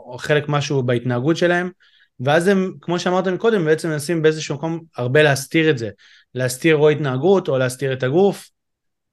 [0.06, 1.70] או חלק משהו בהתנהגות שלהם,
[2.20, 5.89] ואז הם, כמו שאמרת מקודם, בעצם מנסים באיזשהו מקום הרבה להסתיר את זה.
[6.36, 8.50] להסתיר או התנהגות או להסתיר את הגוף.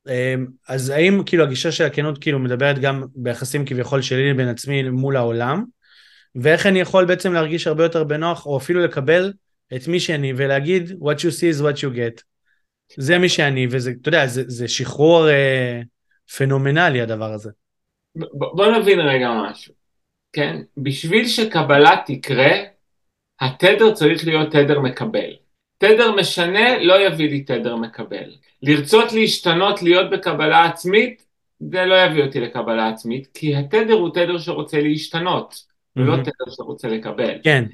[0.08, 4.82] אמ, אז האם כאילו הגישה של הכנות כאילו מדברת גם ביחסים כביכול שלי לבין עצמי
[4.90, 5.64] מול העולם,
[6.34, 9.32] ואיך אני יכול בעצם להרגיש הרבה יותר בנוח, או אפילו לקבל
[9.76, 12.35] את מי שאני ולהגיד what you see is what you get.
[12.96, 15.80] זה מי שאני, וזה, אתה יודע, זה, זה שחרור אה,
[16.36, 17.50] פנומנלי הדבר הזה.
[18.16, 19.74] ב- בוא נבין רגע משהו,
[20.32, 20.62] כן?
[20.76, 22.50] בשביל שקבלה תקרה,
[23.40, 25.30] התדר צריך להיות תדר מקבל.
[25.78, 28.30] תדר משנה לא יביא לי תדר מקבל.
[28.62, 31.26] לרצות להשתנות, להיות בקבלה עצמית,
[31.60, 35.54] זה לא יביא אותי לקבלה עצמית, כי התדר הוא תדר שרוצה להשתנות,
[35.96, 36.22] ולא מהמם.
[36.22, 37.38] תדר שרוצה לקבל.
[37.42, 37.64] כן,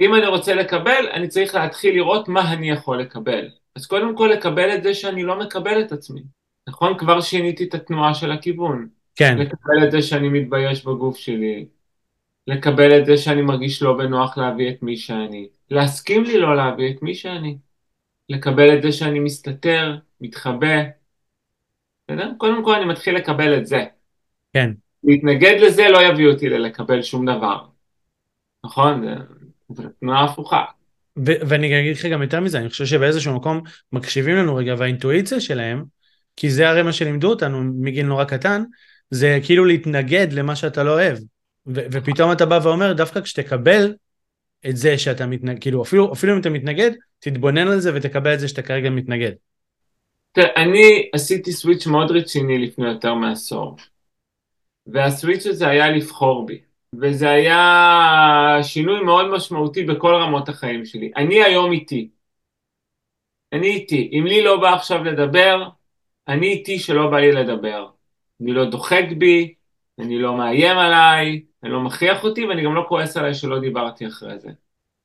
[0.00, 3.48] אם אני רוצה לקבל, אני צריך להתחיל לראות מה אני יכול לקבל.
[3.76, 6.22] אז קודם כל לקבל את זה שאני לא מקבל את עצמי.
[6.68, 6.98] נכון?
[6.98, 8.88] כבר שיניתי את התנועה של הכיוון.
[9.16, 11.66] כן, לקבל את זה שאני מתבייש בגוף שלי.
[12.46, 15.48] לקבל את זה שאני מרגיש לא בנוח להביא את מי שאני.
[15.70, 17.58] להסכים לי לא להביא את מי שאני.
[18.28, 20.82] לקבל את זה שאני מסתתר, מתחבא.
[22.04, 22.30] בסדר?
[22.38, 23.84] קודם כל אני מתחיל לקבל את זה.
[24.52, 24.70] כן,
[25.04, 27.66] להתנגד לזה לא יביא אותי ללקבל שום דבר.
[28.64, 29.04] נכון?
[29.68, 30.64] זה תנועה הפוכה.
[31.24, 33.60] ואני אגיד לך גם יותר מזה, אני חושב שבאיזשהו מקום
[33.92, 35.84] מקשיבים לנו רגע, והאינטואיציה שלהם,
[36.36, 38.62] כי זה הרי מה שלימדו אותנו מגיל נורא קטן,
[39.10, 41.18] זה כאילו להתנגד למה שאתה לא אוהב.
[41.66, 43.94] ופתאום אתה בא ואומר, דווקא כשתקבל
[44.68, 48.40] את זה שאתה מתנגד, כאילו אפילו, אפילו אם אתה מתנגד, תתבונן על זה ותקבל את
[48.40, 49.32] זה שאתה כרגע מתנגד.
[50.32, 53.76] תראה, אני עשיתי סוויץ' מאוד רציני לפני יותר מעשור.
[54.86, 56.58] והסוויץ' הזה היה לבחור בי.
[57.00, 61.10] וזה היה שינוי מאוד משמעותי בכל רמות החיים שלי.
[61.16, 62.08] אני היום איתי.
[63.52, 64.10] אני איתי.
[64.12, 65.68] אם לי לא בא עכשיו לדבר,
[66.28, 67.88] אני איתי שלא בא לי לדבר.
[68.40, 69.54] אני לא דוחק בי,
[69.98, 74.06] אני לא מאיים עליי, אני לא מכריח אותי ואני גם לא כועס עליי שלא דיברתי
[74.06, 74.48] אחרי זה.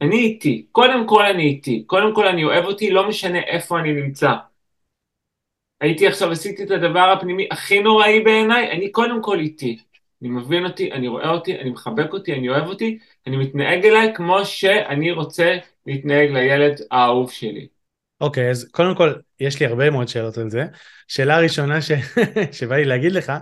[0.01, 0.67] אני איתי.
[0.71, 1.83] קודם כל אני איתי.
[1.87, 4.33] קודם כל אני אוהב אותי, לא משנה איפה אני נמצא.
[5.81, 9.77] הייתי עכשיו, עשיתי את הדבר הפנימי הכי נוראי בעיניי, אני קודם כל איתי.
[10.23, 14.11] אני מבין אותי, אני רואה אותי, אני מחבק אותי, אני אוהב אותי, אני מתנהג אליי
[14.15, 17.67] כמו שאני רוצה להתנהג לילד האהוב שלי.
[18.21, 20.65] אוקיי, אז קודם כל, יש לי הרבה מאוד שאלות על זה.
[21.07, 21.91] שאלה ראשונה ש...
[22.57, 23.33] שבא לי להגיד לך,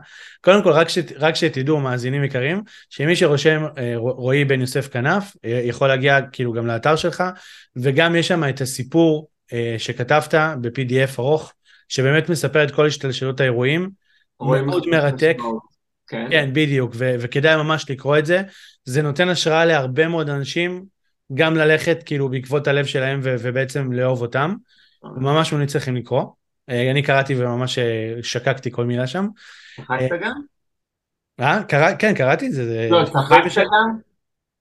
[0.41, 0.97] קודם כל, רק, ש...
[1.15, 6.53] רק שתדעו, מאזינים יקרים, שמי שרושם אה, רועי בן יוסף כנף, אה, יכול להגיע כאילו
[6.53, 7.23] גם לאתר שלך,
[7.75, 11.53] וגם יש שם את הסיפור אה, שכתבת ב-PDF ארוך,
[11.87, 13.89] שבאמת מספר את כל השתלשלות האירועים.
[14.39, 15.35] מאוד מרתק.
[15.39, 15.70] משמעות,
[16.11, 16.27] כן?
[16.29, 18.41] כן, בדיוק, ו- וכדאי ממש לקרוא את זה.
[18.85, 20.85] זה נותן השראה להרבה מאוד אנשים,
[21.33, 24.55] גם ללכת כאילו בעקבות הלב שלהם ו- ובעצם לאהוב אותם.
[25.03, 26.25] ממש ממליץ לכם לקרוא.
[26.69, 29.27] אה, אני קראתי וממש אה, שקקתי כל מילה שם.
[29.77, 30.33] צחקת גם?
[31.39, 32.65] אה, קרא, כן, קראתי את זה.
[32.65, 33.97] זה לא, צחקת גם?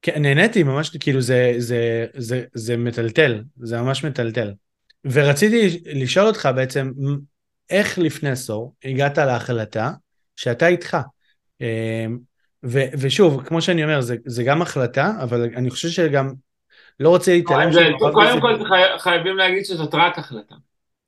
[0.02, 4.52] כן, נהניתי ממש, כאילו זה, זה, זה, זה מטלטל, זה ממש מטלטל.
[5.04, 6.90] ורציתי לשאול אותך בעצם,
[7.70, 9.90] איך לפני עשור הגעת להחלטה
[10.36, 10.96] שאתה איתך?
[11.62, 12.07] אה,
[12.64, 16.33] ו, ושוב, כמו שאני אומר, זה, זה גם החלטה, אבל אני חושב שגם
[17.01, 20.55] לא רוצה להתעלם זה- שמעורב קודם בזה- כל חי- חייבים להגיד שזאת רק החלטה.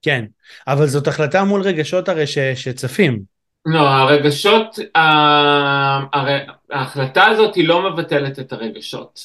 [0.03, 0.25] כן,
[0.67, 3.23] אבל זאת החלטה מול רגשות הרי ש, שצפים.
[3.67, 6.38] לא, הרגשות, הרי
[6.71, 9.21] ההחלטה הזאת היא לא מבטלת את הרגשות.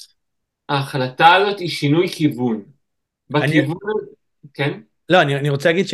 [0.70, 2.62] ההחלטה הזאת היא שינוי כיוון.
[3.30, 3.78] בכיוון,
[4.54, 4.80] כן?
[5.10, 5.94] לא, אני, אני רוצה להגיד ש...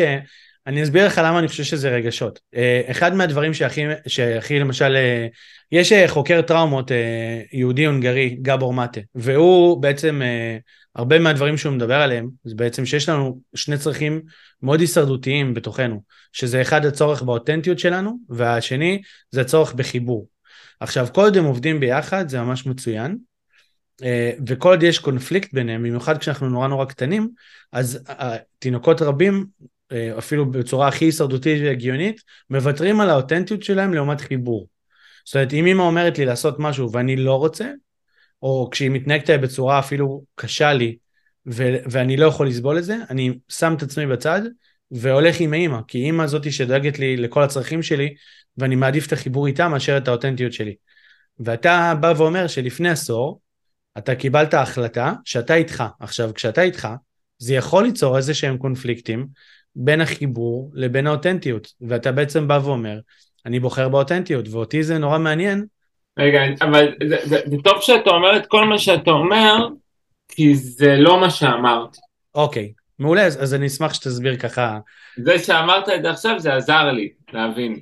[0.67, 2.39] אני אסביר לך למה אני חושב שזה רגשות.
[2.55, 5.27] אה, אחד מהדברים שהכי, שהכי למשל, אה,
[5.71, 6.91] יש אה, חוקר טראומות
[7.53, 10.21] יהודי הונגרי, גבור מטה, והוא בעצם,
[10.95, 14.21] הרבה מהדברים שהוא מדבר עליהם, זה בעצם שיש לנו שני צרכים
[14.61, 16.01] מאוד הישרדותיים בתוכנו,
[16.33, 20.27] שזה אחד הצורך באותנטיות שלנו, והשני זה הצורך בחיבור.
[20.79, 23.17] עכשיו, כל עוד הם עובדים ביחד, זה ממש מצוין,
[24.47, 27.29] וכל עוד יש קונפליקט ביניהם, במיוחד כשאנחנו נורא נורא קטנים,
[27.71, 28.03] אז
[28.59, 29.45] תינוקות רבים,
[30.17, 34.67] אפילו בצורה הכי הישרדותית והגיונית, מוותרים על האותנטיות שלהם לעומת חיבור.
[35.25, 37.71] זאת אומרת, אם אמא אומרת לי לעשות משהו ואני לא רוצה,
[38.41, 40.95] או כשהיא מתנהגת בצורה אפילו קשה לי,
[41.47, 44.41] ו- ואני לא יכול לסבול את זה, אני שם את עצמי בצד,
[44.91, 48.13] והולך עם האמא, כי אימא זאתי שדואגת לי לכל הצרכים שלי,
[48.57, 50.75] ואני מעדיף את החיבור איתה מאשר את האותנטיות שלי.
[51.39, 53.39] ואתה בא ואומר שלפני עשור,
[53.97, 55.83] אתה קיבלת החלטה שאתה איתך.
[55.99, 56.87] עכשיו, כשאתה איתך,
[57.37, 59.27] זה יכול ליצור איזה שהם קונפליקטים
[59.75, 62.99] בין החיבור לבין האותנטיות, ואתה בעצם בא ואומר,
[63.45, 65.65] אני בוחר באותנטיות, ואותי זה נורא מעניין.
[66.19, 69.67] רגע, אבל זה, זה, זה טוב שאתה אומר את כל מה שאתה אומר,
[70.27, 71.99] כי זה לא מה שאמרתי.
[72.35, 74.79] אוקיי, מעולה, אז, אז אני אשמח שתסביר ככה.
[75.17, 77.79] זה שאמרת את זה עכשיו, זה עזר לי להבין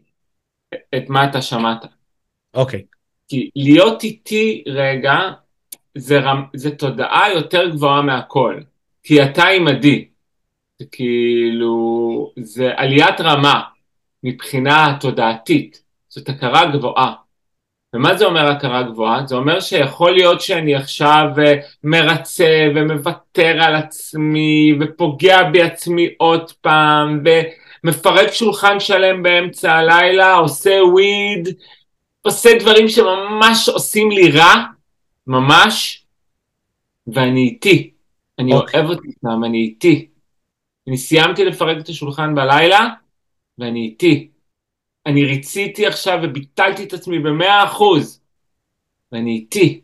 [0.95, 1.85] את מה אתה שמעת.
[2.53, 2.83] אוקיי,
[3.27, 5.15] כי להיות איתי רגע,
[5.97, 8.61] זה, רמ, זה תודעה יותר גבוהה מהכל.
[9.03, 10.07] כי אתה עימדי.
[10.91, 13.61] כאילו, זה עליית רמה
[14.23, 15.83] מבחינה תודעתית.
[16.09, 17.13] זאת הכרה גבוהה.
[17.95, 19.27] ומה זה אומר הכרה גבוהה?
[19.27, 27.23] זה אומר שיכול להיות שאני עכשיו אה, מרצה ומוותר על עצמי ופוגע בעצמי עוד פעם
[27.83, 31.49] ומפרק שולחן שלם באמצע הלילה, עושה וויד,
[32.21, 34.53] עושה דברים שממש עושים לי רע,
[35.27, 36.03] ממש,
[37.07, 37.91] ואני איתי.
[38.39, 38.55] אני okay.
[38.55, 38.79] אוקיי.
[38.79, 40.10] אוהב אותם, אני איתי.
[40.87, 42.87] אני סיימתי לפרק את השולחן בלילה,
[43.57, 44.31] ואני איתי.
[45.05, 48.21] אני ריציתי עכשיו וביטלתי את עצמי במאה אחוז,
[49.11, 49.81] ואני איתי.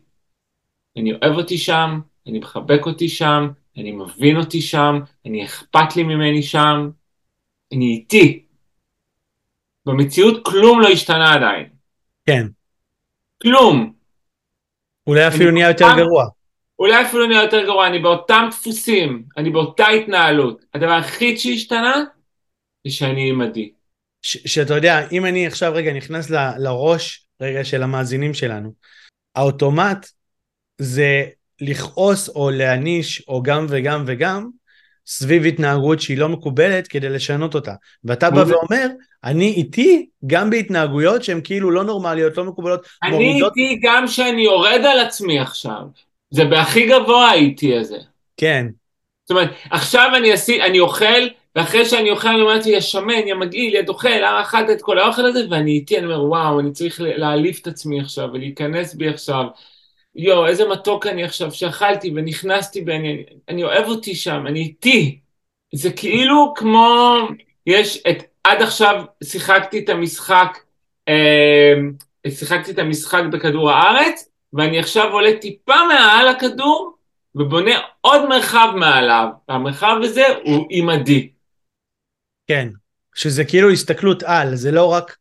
[0.96, 6.02] אני אוהב אותי שם, אני מחבק אותי שם, אני מבין אותי שם, אני אכפת לי
[6.02, 6.90] ממני שם,
[7.72, 8.44] אני איתי.
[9.86, 11.68] במציאות כלום לא השתנה עדיין.
[12.26, 12.46] כן.
[13.42, 13.92] כלום.
[15.06, 16.24] אולי אפילו נהיה יותר גרוע.
[16.78, 20.64] אולי אפילו נהיה יותר גרוע, אני באותם דפוסים, אני באותה התנהלות.
[20.74, 22.04] הדבר היחיד שהשתנה
[22.86, 23.70] זה שאני עימדי.
[24.22, 28.72] שאתה יודע, אם אני עכשיו רגע נכנס ל, לראש רגע של המאזינים שלנו,
[29.34, 30.06] האוטומט
[30.78, 31.24] זה
[31.60, 34.48] לכעוס או להעניש או גם וגם וגם
[35.06, 37.74] סביב התנהגות שהיא לא מקובלת כדי לשנות אותה.
[38.04, 38.86] ואתה בא ואומר,
[39.24, 42.86] אני איתי גם בהתנהגויות שהן כאילו לא נורמליות, לא מקובלות.
[43.02, 43.52] אני מורידות...
[43.56, 45.82] איתי גם שאני יורד על עצמי עכשיו.
[46.30, 47.98] זה בהכי גבוה האיטי הזה.
[48.36, 48.66] כן.
[49.24, 53.34] זאת אומרת, עכשיו אני, אסי, אני אוכל ואחרי שאני אוכל אני אומרת, יא שמן, יא
[53.34, 55.40] מגעיל, יא דוחה, למה אכלת את כל האוכל הזה?
[55.50, 59.44] ואני איתי, אני אומר, וואו, אני צריך להעליף את עצמי עכשיו ולהיכנס בי עכשיו.
[60.14, 65.18] יואו, איזה מתוק אני עכשיו שאכלתי ונכנסתי בעניין, אני אוהב אותי שם, אני איתי.
[65.74, 67.16] זה כאילו כמו,
[67.66, 70.58] יש את, עד עכשיו שיחקתי את המשחק,
[71.08, 71.74] אה,
[72.28, 76.94] שיחקתי את המשחק בכדור הארץ, ואני עכשיו עולה טיפה מעל הכדור,
[77.34, 81.30] ובונה עוד מרחב מעליו, והמרחב הזה הוא עימדי.
[82.46, 82.68] כן,
[83.14, 85.16] שזה כאילו הסתכלות על, זה לא רק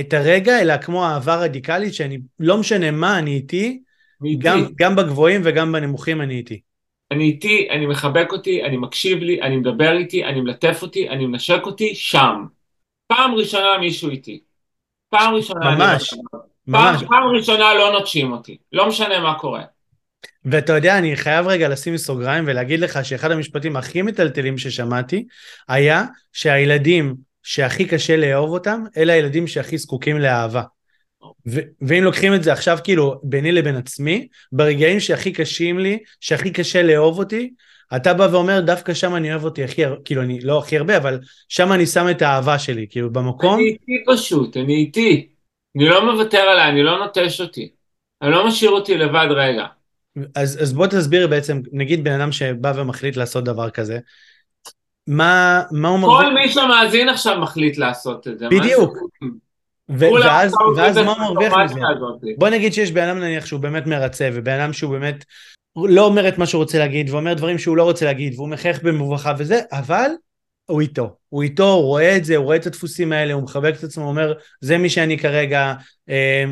[0.00, 3.82] את הרגע, אלא כמו אהבה רדיקלית, שאני, לא משנה מה, אני איתי,
[4.38, 6.60] גם, גם בגבוהים וגם בנמוכים אני איתי.
[7.10, 11.26] אני איתי, אני מחבק אותי, אני מקשיב לי, אני מדבר איתי, אני מלטף אותי, אני
[11.26, 12.44] מנשק אותי, שם.
[13.06, 14.40] פעם ראשונה מישהו איתי.
[15.08, 15.76] פעם ראשונה...
[15.76, 16.22] ממש, אני...
[16.66, 17.00] ממש.
[17.00, 19.62] פעם, פעם ראשונה לא נוטשים אותי, לא משנה מה קורה.
[20.44, 25.24] ואתה יודע, אני חייב רגע לשים סוגריים ולהגיד לך שאחד המשפטים הכי מטלטלים ששמעתי
[25.68, 30.62] היה שהילדים שהכי קשה לאהוב אותם, אלה הילדים שהכי זקוקים לאהבה.
[31.46, 36.50] ו- ואם לוקחים את זה עכשיו כאילו ביני לבין עצמי, ברגעים שהכי קשים לי, שהכי
[36.50, 37.50] קשה לאהוב אותי,
[37.96, 41.18] אתה בא ואומר דווקא שם אני אוהב אותי הכי, כאילו אני לא הכי הרבה, אבל
[41.48, 43.54] שם אני שם את האהבה שלי, כאילו במקום.
[43.54, 45.28] אני איתי פשוט, אני איתי.
[45.76, 47.70] אני לא מוותר עליי, אני לא נוטש אותי.
[48.22, 49.66] אני לא משאיר אותי לבד רגע.
[50.34, 53.98] אז, אז בוא תסביר בעצם, נגיד בן אדם שבא ומחליט לעשות דבר כזה,
[55.06, 56.28] מה, מה הוא מרוויח?
[56.28, 58.48] כל מי שמאזין עכשיו מחליט לעשות את זה.
[58.48, 58.98] בדיוק.
[59.90, 61.80] ו- ואז, ואז מה הוא מרוויח מזה?
[62.38, 65.24] בוא נגיד שיש בן אדם נניח שהוא באמת מרצה, ובן אדם שהוא באמת
[65.76, 68.82] לא אומר את מה שהוא רוצה להגיד, ואומר דברים שהוא לא רוצה להגיד, והוא מחייך
[68.82, 70.10] במובכה וזה, אבל
[70.66, 71.16] הוא איתו.
[71.28, 74.04] הוא איתו, הוא רואה את זה, הוא רואה את הדפוסים האלה, הוא מחבק את עצמו,
[74.04, 75.74] הוא אומר, זה מי שאני כרגע,
[76.08, 76.44] אה,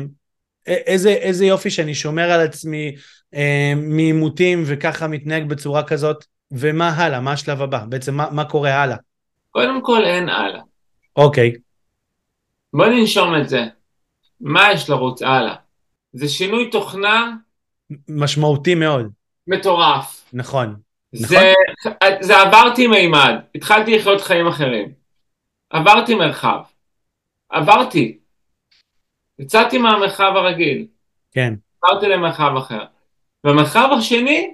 [0.67, 2.95] איזה, איזה יופי שאני שומר על עצמי
[3.33, 7.19] אה, מעימותים וככה מתנהג בצורה כזאת, ומה הלאה?
[7.19, 7.85] מה השלב הבא?
[7.89, 8.97] בעצם מה, מה קורה הלאה?
[9.51, 10.61] קודם כל אין הלאה.
[11.15, 11.53] אוקיי.
[12.73, 13.65] בוא ננשום את זה.
[14.41, 15.55] מה יש לרוץ הלאה?
[16.13, 17.31] זה שינוי תוכנה...
[18.09, 19.09] משמעותי מאוד.
[19.47, 20.23] מטורף.
[20.33, 20.75] נכון.
[21.15, 21.93] זה, נכון?
[22.21, 24.91] זה עברתי מימד, התחלתי לחיות חיים אחרים.
[25.69, 26.59] עברתי מרחב.
[27.49, 28.17] עברתי.
[29.39, 30.87] יצאתי מהמרחב הרגיל.
[31.31, 31.53] כן.
[31.81, 32.83] עברתי למרחב אחר.
[33.43, 34.53] במרחב השני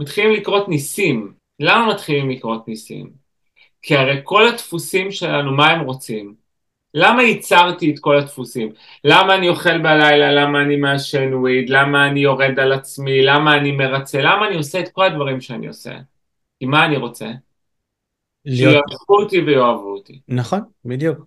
[0.00, 1.34] מתחילים לקרות ניסים.
[1.60, 3.10] למה מתחילים לקרות ניסים?
[3.82, 6.34] כי הרי כל הדפוסים שלנו, מה הם רוצים?
[6.94, 8.72] למה ייצרתי את כל הדפוסים?
[9.04, 10.32] למה אני אוכל בלילה?
[10.32, 11.70] למה אני מעשן וויד?
[11.70, 13.22] למה אני יורד על עצמי?
[13.22, 14.20] למה אני מרצה?
[14.20, 15.98] למה אני עושה את כל הדברים שאני עושה?
[16.58, 17.30] כי מה אני רוצה?
[18.44, 18.84] להיות...
[18.88, 20.20] שיאהבו אותי ויאהבו אותי.
[20.28, 21.18] נכון, בדיוק.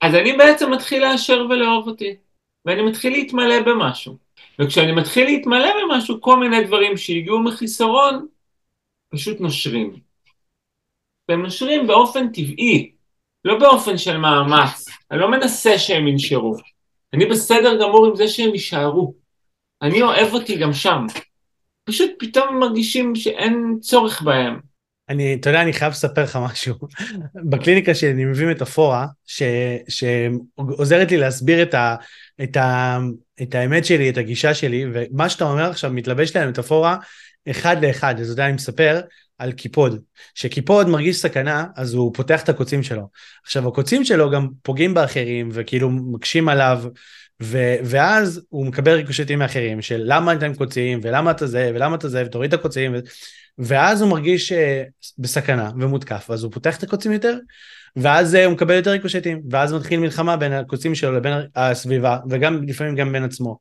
[0.00, 2.16] אז אני בעצם מתחיל לאשר ולאהוב אותי,
[2.64, 4.16] ואני מתחיל להתמלא במשהו.
[4.58, 8.26] וכשאני מתחיל להתמלא במשהו, כל מיני דברים שהגיעו מחיסרון,
[9.08, 9.96] פשוט נושרים.
[11.28, 12.92] והם נושרים באופן טבעי,
[13.44, 14.84] לא באופן של מאמץ.
[15.10, 16.56] אני לא מנסה שהם ינשרו.
[17.14, 19.14] אני בסדר גמור עם זה שהם יישארו.
[19.82, 21.06] אני אוהב אותי גם שם.
[21.84, 24.60] פשוט פתאום מרגישים שאין צורך בהם.
[25.08, 26.74] אני, אתה יודע, אני חייב לספר לך משהו.
[27.50, 29.06] בקליניקה שלי אני מביא מטאפורה
[29.88, 31.96] שעוזרת לי להסביר את, ה,
[32.42, 32.98] את, ה,
[33.42, 36.96] את האמת שלי, את הגישה שלי, ומה שאתה אומר עכשיו מתלבש לי על מטאפורה
[37.50, 38.20] אחד לאחד.
[38.20, 39.00] אז אתה יודע, אני מספר
[39.40, 40.00] על קיפוד.
[40.34, 43.08] כשקיפוד מרגיש סכנה, אז הוא פותח את הקוצים שלו.
[43.44, 46.82] עכשיו, הקוצים שלו גם פוגעים באחרים, וכאילו מקשים עליו,
[47.42, 52.08] ו- ואז הוא מקבל ריקושטים מאחרים, של למה אתם קוצים, ולמה אתה זה, ולמה אתה
[52.08, 52.98] זה, ותוריד את הקוצים, ו-
[53.58, 54.56] ואז הוא מרגיש uh,
[55.18, 57.38] בסכנה ומותקף, אז הוא פותח את הקוצים יותר,
[57.96, 62.62] ואז uh, הוא מקבל יותר ריקושטים, ואז מתחיל מלחמה בין הקוצים שלו לבין הסביבה, וגם
[62.68, 63.58] לפעמים גם בין עצמו.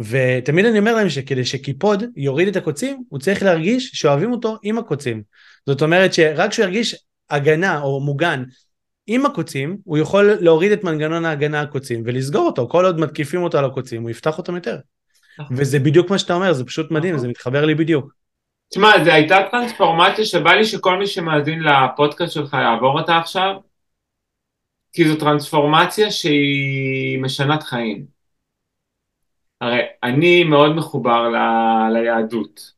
[0.00, 4.78] ותמיד אני אומר להם שכדי שקיפוד יוריד את הקוצים, הוא צריך להרגיש שאוהבים אותו עם
[4.78, 5.22] הקוצים.
[5.66, 6.96] זאת אומרת שרק כשהוא ירגיש
[7.30, 8.44] הגנה או מוגן
[9.06, 12.68] עם הקוצים, הוא יכול להוריד את מנגנון ההגנה הקוצים ולסגור אותו.
[12.68, 14.76] כל עוד מתקיפים אותו על הקוצים, הוא יפתח אותם יותר.
[15.38, 15.56] נכון.
[15.58, 18.12] וזה בדיוק מה שאתה אומר, זה פשוט מדהים, זה מתחבר לי בדיוק.
[18.70, 23.54] תשמע, זו הייתה טרנספורמציה שבא לי שכל מי שמאזין לפודקאסט שלך יעבור אותה עכשיו,
[24.92, 28.13] כי זו טרנספורמציה שהיא משנת חיים.
[29.64, 31.36] הרי אני מאוד מחובר ל...
[31.92, 32.72] ליהדות.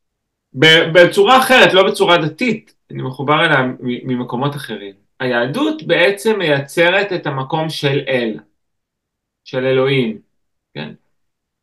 [0.94, 4.94] בצורה אחרת, לא בצורה דתית, אני מחובר אליה ממקומות אחרים.
[5.20, 8.38] היהדות בעצם מייצרת את המקום של אל,
[9.44, 10.18] של אלוהים,
[10.74, 10.92] כן?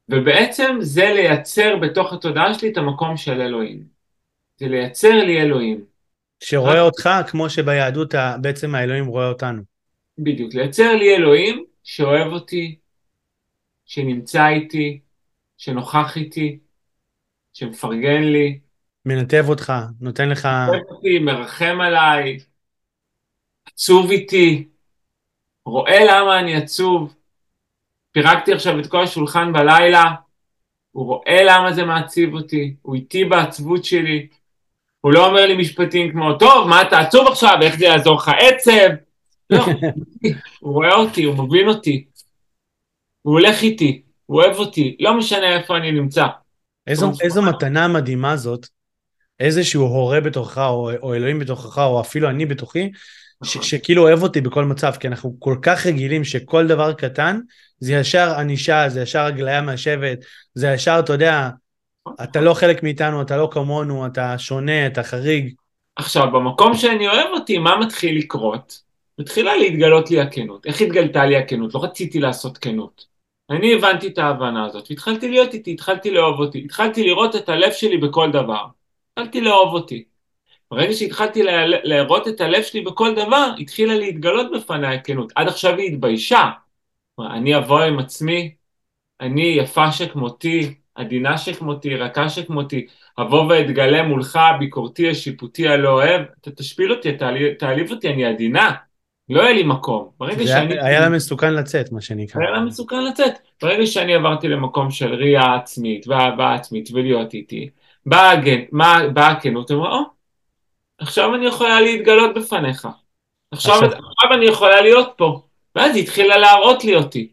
[0.10, 3.84] ובעצם זה לייצר בתוך התודעה שלי את המקום של אלוהים.
[4.58, 5.86] זה לייצר לי אלוהים.
[6.44, 9.62] שרואה אותך כמו שביהדות בעצם האלוהים רואה אותנו.
[10.18, 12.76] בדיוק, לייצר לי אלוהים שאוהב אותי,
[13.86, 15.00] שנמצא איתי,
[15.64, 16.60] שנוכח איתי,
[17.54, 18.60] שמפרגן לי.
[19.06, 20.46] מנתב אותך, נותן לך...
[20.46, 22.40] מנתב אותי, מרחם עליי,
[23.68, 24.68] עצוב איתי,
[25.66, 27.16] רואה למה אני עצוב.
[28.12, 30.04] פירקתי עכשיו את כל השולחן בלילה,
[30.92, 34.28] הוא רואה למה זה מעציב אותי, הוא איתי בעצבות שלי.
[35.02, 38.32] הוא לא אומר לי משפטים כמו, טוב, מה אתה עצוב עכשיו, איך זה יעזור לך
[38.40, 38.90] עצב?
[39.50, 39.66] לא,
[40.60, 42.06] הוא רואה אותי, הוא מבין אותי.
[43.22, 44.03] הוא הולך איתי,
[44.34, 46.26] הוא אוהב אותי, לא משנה איפה אני נמצא.
[46.88, 48.68] איזו, איזו מתנה מדהימה זאת,
[49.40, 52.92] איזשהו הורה בתוכך, או, או אלוהים בתוכך, או אפילו אני בתוכי,
[53.44, 53.64] ש, נכון.
[53.64, 57.40] שכאילו אוהב אותי בכל מצב, כי אנחנו כל כך רגילים שכל דבר קטן,
[57.80, 60.20] זה ישר ענישה, זה ישר הגליה מהשבט,
[60.54, 61.50] זה ישר, אתה יודע,
[62.24, 65.54] אתה לא חלק מאיתנו, אתה לא כמונו, אתה שונה, אתה חריג.
[65.96, 68.80] עכשיו, במקום שאני אוהב אותי, מה מתחיל לקרות?
[69.20, 70.66] מתחילה להתגלות לי הכנות.
[70.66, 71.74] איך התגלתה לי הכנות?
[71.74, 73.13] לא רציתי לעשות כנות.
[73.50, 77.72] אני הבנתי את ההבנה הזאת, והתחלתי להיות איתי, התחלתי לאהוב אותי, התחלתי לראות את הלב
[77.72, 78.66] שלי בכל דבר.
[79.12, 80.04] התחלתי לאהוב אותי.
[80.72, 81.44] ברגע שהתחלתי
[81.84, 85.32] לראות את הלב שלי בכל דבר, התחילה להתגלות בפניי הכנות.
[85.36, 86.50] עד עכשיו היא התביישה.
[87.20, 88.56] אני אבוא עם עצמי,
[89.22, 92.88] אני יפה שכמותי, עדינה שכמותי, רכה שכמותי,
[93.22, 97.10] אבוא ואתגלה מולך, ביקורתי, השיפוטי, הלא אוהב, אתה תשפיל אותי,
[97.60, 98.72] תעליב אותי, אני עדינה.
[99.30, 100.10] לא היה לי מקום.
[100.20, 100.80] ברגע שאני...
[100.82, 102.42] היה לה מסוכן לצאת, מה שנקרא.
[102.42, 103.34] היה לה מסוכן לצאת.
[103.62, 107.70] ברגע שאני עברתי למקום של ראייה עצמית ואהבה עצמית ולהיות איתי,
[108.06, 108.36] באה
[109.14, 110.04] בא הכנות, אמרה, או,
[110.98, 112.88] עכשיו אני יכולה להתגלות בפניך.
[113.52, 113.76] עכשיו...
[113.76, 115.42] עכשיו אני יכולה להיות פה.
[115.76, 117.28] ואז היא התחילה להראות לי אותי.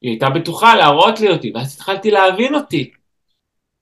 [0.00, 2.90] היא הייתה בטוחה להראות לי אותי, ואז התחלתי להבין אותי.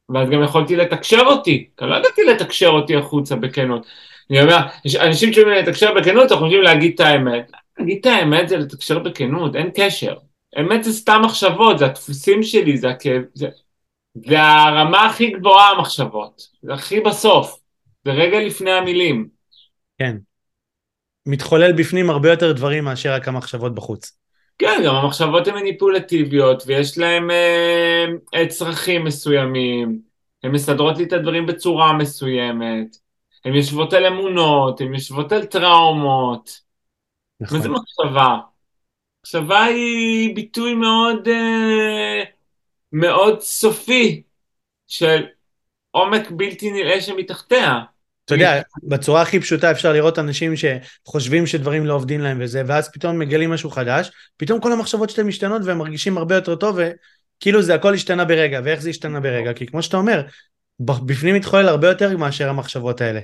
[0.08, 3.86] ואז גם יכולתי לתקשר אותי, כי לא ידעתי לתקשר אותי החוצה בכנות.
[4.32, 4.58] אני אומר,
[5.00, 7.50] אנשים שאומרים לתקשר בכנות, אנחנו חושבים להגיד את האמת.
[7.78, 10.14] להגיד את האמת זה לתקשר בכנות, אין קשר.
[10.60, 13.48] אמת זה סתם מחשבות, זה הדפוסים שלי, זה הכאב, זה...
[14.26, 17.60] זה הרמה הכי גבוהה המחשבות, זה הכי בסוף,
[18.04, 19.28] זה רגע לפני המילים.
[19.98, 20.16] כן.
[21.26, 24.18] מתחולל בפנים הרבה יותר דברים מאשר רק המחשבות בחוץ.
[24.58, 27.30] כן, גם המחשבות הן מניפולטיביות, ויש להן
[28.34, 29.98] אה, צרכים מסוימים,
[30.44, 33.01] הן מסדרות לי את הדברים בצורה מסוימת.
[33.44, 36.60] הן יושבות על אמונות, הן יושבות על טראומות.
[37.40, 37.58] נכון.
[37.58, 38.38] מה זה מחשבה?
[39.22, 42.22] מחשבה היא ביטוי מאוד, אה,
[42.92, 44.22] מאוד סופי
[44.88, 45.24] של
[45.90, 47.80] עומק בלתי נראה שמתחתיה.
[48.24, 52.90] אתה יודע, בצורה הכי פשוטה אפשר לראות אנשים שחושבים שדברים לא עובדים להם וזה, ואז
[52.92, 57.62] פתאום מגלים משהו חדש, פתאום כל המחשבות שלהם משתנות והם מרגישים הרבה יותר טוב, וכאילו
[57.62, 59.52] זה הכל השתנה ברגע, ואיך זה השתנה ברגע?
[59.52, 60.22] כי כמו שאתה אומר,
[60.84, 63.20] בפנים מתחולל הרבה יותר מאשר המחשבות האלה.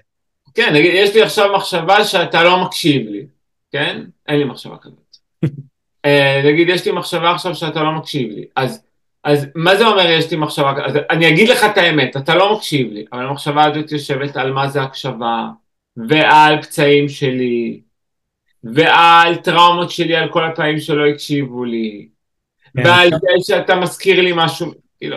[0.55, 3.27] כן, נגיד, יש לי עכשיו מחשבה שאתה לא מקשיב לי,
[3.73, 4.05] כן?
[4.29, 5.17] אין לי מחשבה כזאת.
[6.05, 8.85] אה, נגיד, יש לי מחשבה עכשיו שאתה לא מקשיב לי, אז,
[9.25, 11.03] אז מה זה אומר יש לי מחשבה כזאת?
[11.11, 14.69] אני אגיד לך את האמת, אתה לא מקשיב לי, אבל המחשבה הזאת יושבת על מה
[14.69, 15.47] זה הקשבה,
[16.09, 17.81] ועל פצעים שלי,
[18.65, 22.09] ועל טראומות שלי על כל הפעמים שלא הקשיבו לי,
[22.77, 22.83] כן.
[22.87, 25.17] ועל זה שאתה מזכיר לי משהו, כאילו.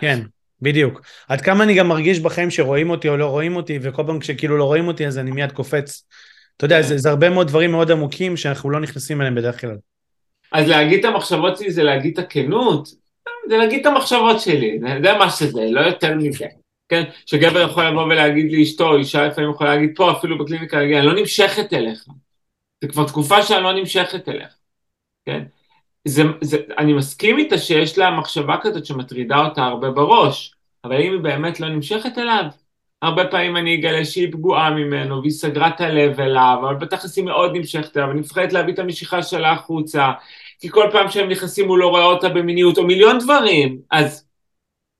[0.00, 0.20] כן,
[0.62, 1.00] בדיוק.
[1.28, 4.56] עד כמה אני גם מרגיש בחיים שרואים אותי או לא רואים אותי, וכל פעם כשכאילו
[4.56, 6.06] לא רואים אותי אז אני מיד קופץ.
[6.56, 9.76] אתה יודע, זה, זה הרבה מאוד דברים מאוד עמוקים שאנחנו לא נכנסים אליהם בדרך כלל.
[10.52, 12.88] אז להגיד את המחשבות שלי זה להגיד את הכנות,
[13.48, 16.46] זה להגיד את המחשבות שלי, זה מה שזה, לא יותר מזה.
[16.88, 17.02] כן?
[17.26, 21.14] שגבר יכול לבוא ולהגיד לאשתו, אישה לפעמים יכולה להגיד פה, אפילו בקליניקה, להגיד, אני לא
[21.14, 22.04] נמשכת אליך.
[22.80, 24.54] זה כבר תקופה שאני לא נמשכת אליך,
[25.26, 25.42] כן?
[26.06, 30.54] זה, זה, אני מסכים איתה שיש לה מחשבה כזאת שמטרידה אותה הרבה בראש,
[30.84, 32.44] אבל אם היא באמת לא נמשכת אליו,
[33.02, 37.24] הרבה פעמים אני אגלה שהיא פגועה ממנו והיא סגרה את הלב אליו, אבל בתכלס היא
[37.24, 40.12] מאוד נמשכת אליו, אני מפחדת להביא את המשיכה שלה החוצה,
[40.60, 44.26] כי כל פעם שהם נכנסים הוא לא רואה אותה במיניות, או מיליון דברים, אז,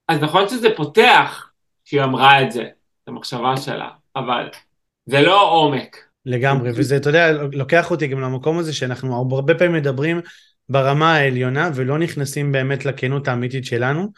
[0.08, 1.50] אז נכון שזה פותח
[1.84, 4.48] שהיא אמרה את זה, את המחשבה שלה, אבל
[5.06, 5.96] זה לא עומק.
[6.26, 10.20] לגמרי, וזה, אתה יודע, לוקח אותי גם למקום הזה שאנחנו הרבה פעמים מדברים
[10.68, 14.12] ברמה העליונה ולא נכנסים באמת לכנות האמיתית שלנו,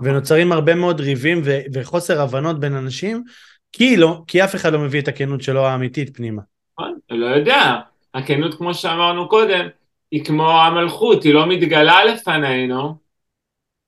[0.00, 3.24] ונוצרים הרבה מאוד ריבים ו- וחוסר הבנות בין אנשים,
[3.72, 6.42] כי לא, כי אף אחד לא מביא את הכנות שלו האמיתית פנימה.
[6.72, 7.80] נכון, לא יודע,
[8.14, 9.68] הכנות כמו שאמרנו קודם,
[10.10, 12.96] היא כמו המלכות, היא לא מתגלה לפנינו,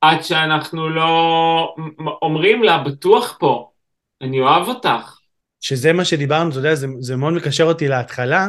[0.00, 1.74] עד שאנחנו לא
[2.22, 3.70] אומרים לה, בטוח פה,
[4.22, 5.18] אני אוהב אותך.
[5.60, 8.48] שזה מה שדיברנו, אתה יודע, זה, זה מאוד מקשר אותי להתחלה,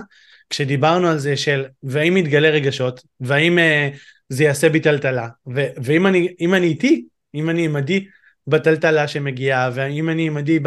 [0.49, 3.97] כשדיברנו על זה של, והאם יתגלה רגשות, והאם uh,
[4.29, 5.27] זה יעשה בי טלטלה,
[5.83, 8.05] ואם אני, אני איתי, אם אני עימדי
[8.47, 10.59] בטלטלה שמגיעה, ואם אני עימדי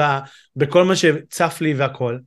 [0.57, 2.19] בכל מה שצף לי והכל,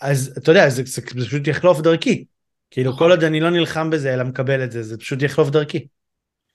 [0.00, 2.24] אז אתה יודע, זה, זה, זה פשוט יחלוף דרכי.
[2.70, 2.92] כאילו.
[2.92, 5.86] כל עוד אני לא נלחם בזה אלא מקבל את זה, זה פשוט יחלוף דרכי.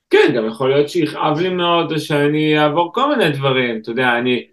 [0.10, 4.18] כן, גם יכול להיות שיכאב לי מאוד או שאני אעבור כל מיני דברים, אתה יודע,
[4.18, 4.48] אני,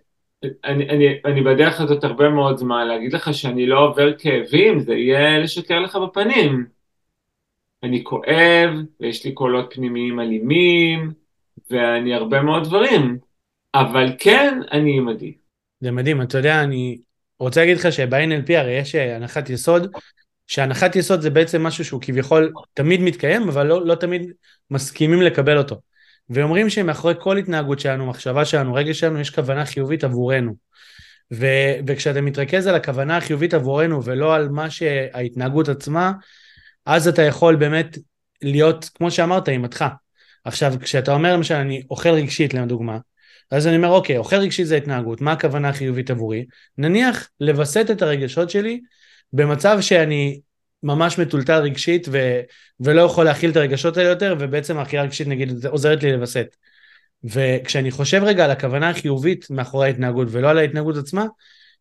[0.64, 4.95] אני, אני, אני בדרך הזאת הרבה מאוד זמן, להגיד לך שאני לא עובר כאבים, זה
[4.95, 6.66] יהיה לשקר לך בפנים.
[7.82, 8.70] אני כואב,
[9.01, 11.12] ויש לי קולות פנימיים אלימים,
[11.70, 13.18] ואני הרבה מאוד דברים,
[13.74, 15.34] אבל כן, אני עימדי.
[15.80, 16.99] זה מדהים, אתה יודע, אני
[17.38, 19.86] רוצה להגיד לך שב-NLP הרי יש הנחת יסוד
[20.47, 24.32] שהנחת יסוד זה בעצם משהו שהוא כביכול תמיד מתקיים, אבל לא, לא תמיד
[24.70, 25.76] מסכימים לקבל אותו.
[26.31, 30.55] ואומרים שמאחורי כל התנהגות שלנו, מחשבה שלנו, רגע שלנו, יש כוונה חיובית עבורנו.
[31.33, 31.47] ו,
[31.87, 36.12] וכשאתה מתרכז על הכוונה החיובית עבורנו ולא על מה שההתנהגות עצמה,
[36.87, 37.99] אז אתה יכול באמת
[38.43, 39.85] להיות, כמו שאמרת, עימתך.
[40.45, 42.99] עכשיו, כשאתה אומר למשל, אני אוכל רגשית לדוגמה,
[43.51, 46.45] אז אני אומר, אוקיי, אוכל רגשית זה התנהגות, מה הכוונה החיובית עבורי?
[46.79, 48.81] נניח לווסת את הרגשות שלי
[49.33, 50.41] במצב שאני
[50.85, 52.41] ממש מטולטל רגשית ו,
[52.80, 56.47] ולא יכול להכיל את הרגשות האלה יותר, ובעצם האכילה הרגשית נגיד עוזרת לי לווסת.
[57.24, 61.24] וכשאני חושב רגע על הכוונה החיובית מאחורי ההתנהגות ולא על ההתנהגות עצמה,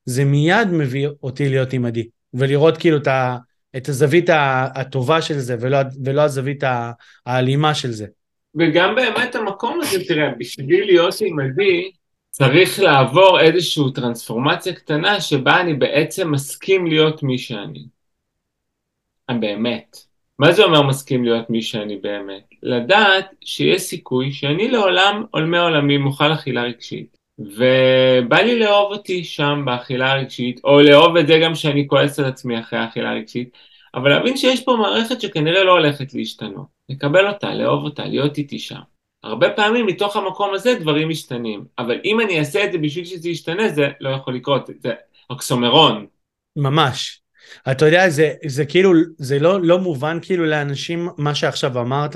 [0.06, 3.38] זה מיד מביא אותי להיות עימדי, ולראות כאילו את, ה,
[3.78, 4.30] את הזווית
[4.76, 6.64] הטובה של זה ולא, ולא הזווית
[7.26, 8.06] האלימה של זה.
[8.56, 11.91] וגם באמת המקום הזה, תראה, בשביל להיות עימדי,
[12.30, 17.86] צריך לעבור איזושהי טרנספורמציה קטנה שבה אני בעצם מסכים להיות מי שאני.
[19.34, 19.98] באמת.
[20.40, 22.44] מה זה אומר מסכים להיות מי שאני באמת?
[22.64, 27.18] לדעת שיש סיכוי שאני לעולם עולמי עולמי מוכל אכילה רגשית.
[27.40, 32.26] ובא לי לאהוב אותי שם באכילה הרגשית, או לאהוב את זה גם שאני כועס על
[32.26, 33.50] עצמי אחרי האכילה הרגשית,
[33.96, 36.68] אבל להבין שיש פה מערכת שכנראה לא הולכת להשתנות.
[36.90, 38.80] לקבל אותה, לאהוב אותה, להיות איתי שם.
[39.24, 43.30] הרבה פעמים מתוך המקום הזה דברים משתנים, אבל אם אני אעשה את זה בשביל שזה
[43.30, 44.94] ישתנה, זה לא יכול לקרות, זה
[45.30, 46.06] אוקסומרון.
[46.56, 47.23] ממש.
[47.72, 52.16] אתה יודע, זה, זה כאילו, זה לא, לא מובן כאילו לאנשים מה שעכשיו אמרת,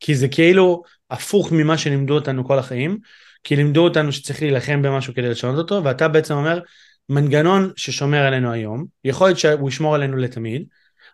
[0.00, 2.98] כי זה כאילו הפוך ממה שלימדו אותנו כל החיים,
[3.44, 6.60] כי לימדו אותנו שצריך להילחם במשהו כדי לשנות אותו, ואתה בעצם אומר,
[7.08, 10.64] מנגנון ששומר עלינו היום, יכול להיות שהוא ישמור עלינו לתמיד,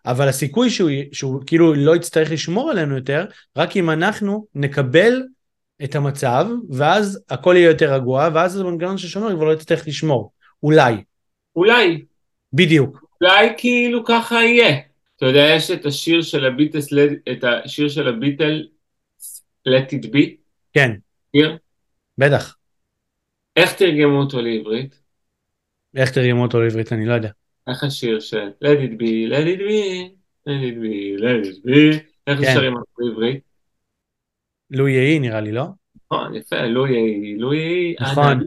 [0.05, 3.25] אבל הסיכוי שהוא, שהוא כאילו לא יצטרך לשמור עלינו יותר,
[3.57, 5.23] רק אם אנחנו נקבל
[5.83, 10.31] את המצב, ואז הכל יהיה יותר רגוע, ואז זה מנגנון ששומר כבר לא יצטרך לשמור.
[10.63, 11.03] אולי.
[11.55, 12.03] אולי.
[12.53, 13.02] בדיוק.
[13.23, 14.79] אולי כאילו ככה יהיה.
[15.15, 16.89] אתה יודע, יש את השיר של הביטלס,
[17.31, 18.67] את השיר של הביטל,
[19.67, 20.29] Let it be?
[20.73, 20.91] כן.
[21.35, 21.57] שיר?
[22.17, 22.57] בטח.
[23.55, 25.01] איך תרגמו אותו לעברית?
[25.95, 26.93] איך תרגמו אותו לעברית?
[26.93, 27.29] אני לא יודע.
[27.67, 30.09] איך השיר של let it be, let it be,
[30.47, 32.53] let it be, let it be, איך כן.
[32.53, 33.39] שרים בעברית?
[34.71, 35.65] לו יהי נראה לי, לא?
[35.95, 38.39] נכון, יפה, לו יהי, לו יהי, נכון,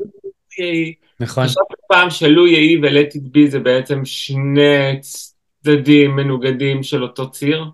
[1.21, 1.45] נכון.
[1.45, 7.65] חשבתי פעם שלו יהי ו-let it be זה בעצם שני צדדים מנוגדים של אותו ציר?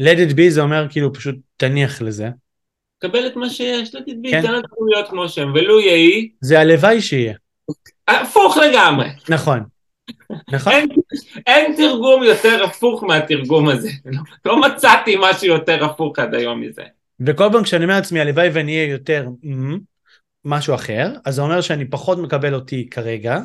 [0.00, 2.28] let it be זה אומר כאילו פשוט תניח לזה.
[2.98, 4.42] קבל את מה שיש, let it be, כן.
[4.42, 6.30] תן לנו להיות כמו שהם, ולו יהי...
[6.40, 7.34] זה הלוואי שיהיה.
[8.08, 9.08] הפוך לגמרי.
[9.28, 9.60] נכון.
[10.52, 10.72] נכון.
[10.72, 10.88] אין,
[11.46, 13.90] אין תרגום יותר הפוך מהתרגום הזה.
[14.04, 16.82] לא, לא מצאתי משהו יותר הפוך עד היום מזה.
[17.20, 19.78] וכל פעם כשאני אומר לעצמי הלוואי ואני אהיה יותר mm,
[20.44, 23.40] משהו אחר, אז זה אומר שאני פחות מקבל אותי כרגע,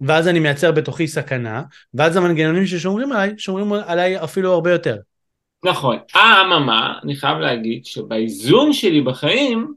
[0.00, 1.62] ואז אני מייצר בתוכי סכנה,
[1.94, 4.96] ואז המנגנונים ששומרים עליי, שומרים עליי אפילו הרבה יותר.
[5.64, 5.96] נכון.
[6.16, 9.74] אממה, אני חייב להגיד שבאיזון שלי בחיים,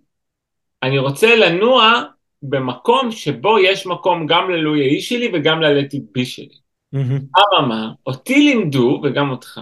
[0.83, 2.03] אני רוצה לנוע
[2.43, 6.57] במקום שבו יש מקום גם ללואי האיש שלי וגם ללטיט בי שלי.
[6.95, 9.61] אממה, אותי לימדו, וגם אותך,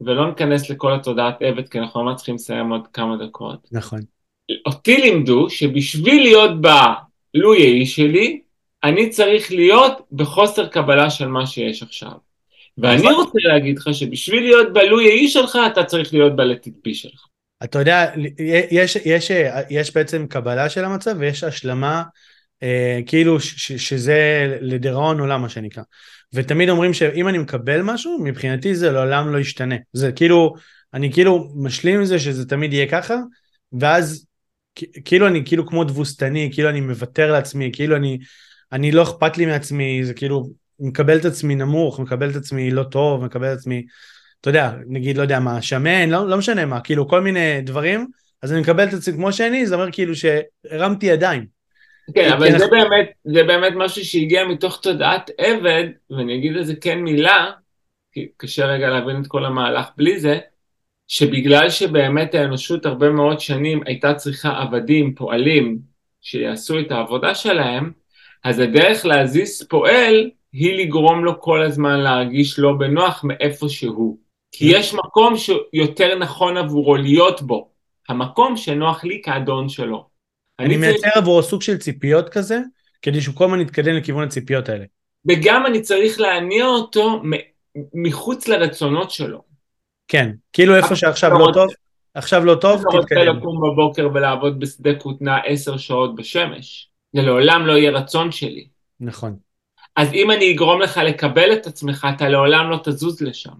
[0.00, 3.68] ולא ניכנס לכל התודעת עבד, כי אנחנו ממש צריכים לסיים עוד כמה דקות.
[3.72, 4.00] נכון.
[4.66, 8.40] אותי לימדו שבשביל להיות בלואי האיש שלי,
[8.84, 12.12] אני צריך להיות בחוסר קבלה של מה שיש עכשיו.
[12.78, 13.14] ואני נכון.
[13.14, 17.26] רוצה להגיד לך שבשביל להיות בלואי האיש שלך, אתה צריך להיות בלטיט בי שלך.
[17.64, 18.10] אתה יודע,
[18.70, 19.30] יש, יש,
[19.70, 22.02] יש בעצם קבלה של המצב ויש השלמה,
[22.62, 25.82] אה, כאילו ש, ש, שזה לדיראון עולם מה שנקרא.
[26.32, 29.76] ותמיד אומרים שאם אני מקבל משהו, מבחינתי זה לעולם לא ישתנה.
[29.92, 30.54] זה כאילו,
[30.94, 33.16] אני כאילו משלים עם זה שזה תמיד יהיה ככה,
[33.72, 34.26] ואז
[35.04, 38.18] כאילו אני כאילו כמו תבוסתני, כאילו אני מוותר לעצמי, כאילו אני,
[38.72, 40.50] אני לא אכפת לי מעצמי, זה כאילו
[40.80, 43.86] מקבל את עצמי נמוך, מקבל את עצמי לא טוב, מקבל את עצמי,
[44.40, 48.06] אתה יודע, נגיד, לא יודע מה, שמן, לא, לא משנה מה, כאילו כל מיני דברים,
[48.42, 51.46] אז אני מקבל את עצמי כמו שאני, זה אומר כאילו שהרמתי ידיים.
[52.14, 56.98] כן, אבל זה באמת, זה באמת משהו שהגיע מתוך תודעת עבד, ואני אגיד לזה כן
[56.98, 57.50] מילה,
[58.12, 60.38] כי קשה רגע להבין את כל המהלך בלי זה,
[61.08, 65.78] שבגלל שבאמת האנושות הרבה מאוד שנים הייתה צריכה עבדים, פועלים,
[66.20, 67.92] שיעשו את העבודה שלהם,
[68.44, 74.18] אז הדרך להזיז פועל היא לגרום לו כל הזמן להרגיש לא בנוח מאיפה שהוא.
[74.52, 77.68] כי יש מקום שיותר נכון עבורו להיות בו,
[78.08, 80.06] המקום שנוח לי כאדון שלו.
[80.58, 82.60] אני מייצר עבורו סוג של ציפיות כזה,
[83.02, 84.84] כדי שהוא כל הזמן יתקדם לכיוון הציפיות האלה.
[85.28, 87.22] וגם אני צריך להניע אותו
[87.94, 89.53] מחוץ לרצונות שלו.
[90.08, 91.68] כן, כאילו איפה שעכשיו לא טוב,
[92.14, 92.88] עכשיו לא טוב, תתקדם.
[92.90, 98.32] אתה רוצה לקום בבוקר ולעבוד בשדה כותנה עשר שעות בשמש, זה לעולם לא יהיה רצון
[98.32, 98.68] שלי.
[99.00, 99.36] נכון.
[99.96, 103.54] אז אם אני אגרום לך לקבל את עצמך, אתה לעולם לא תזוז לשם.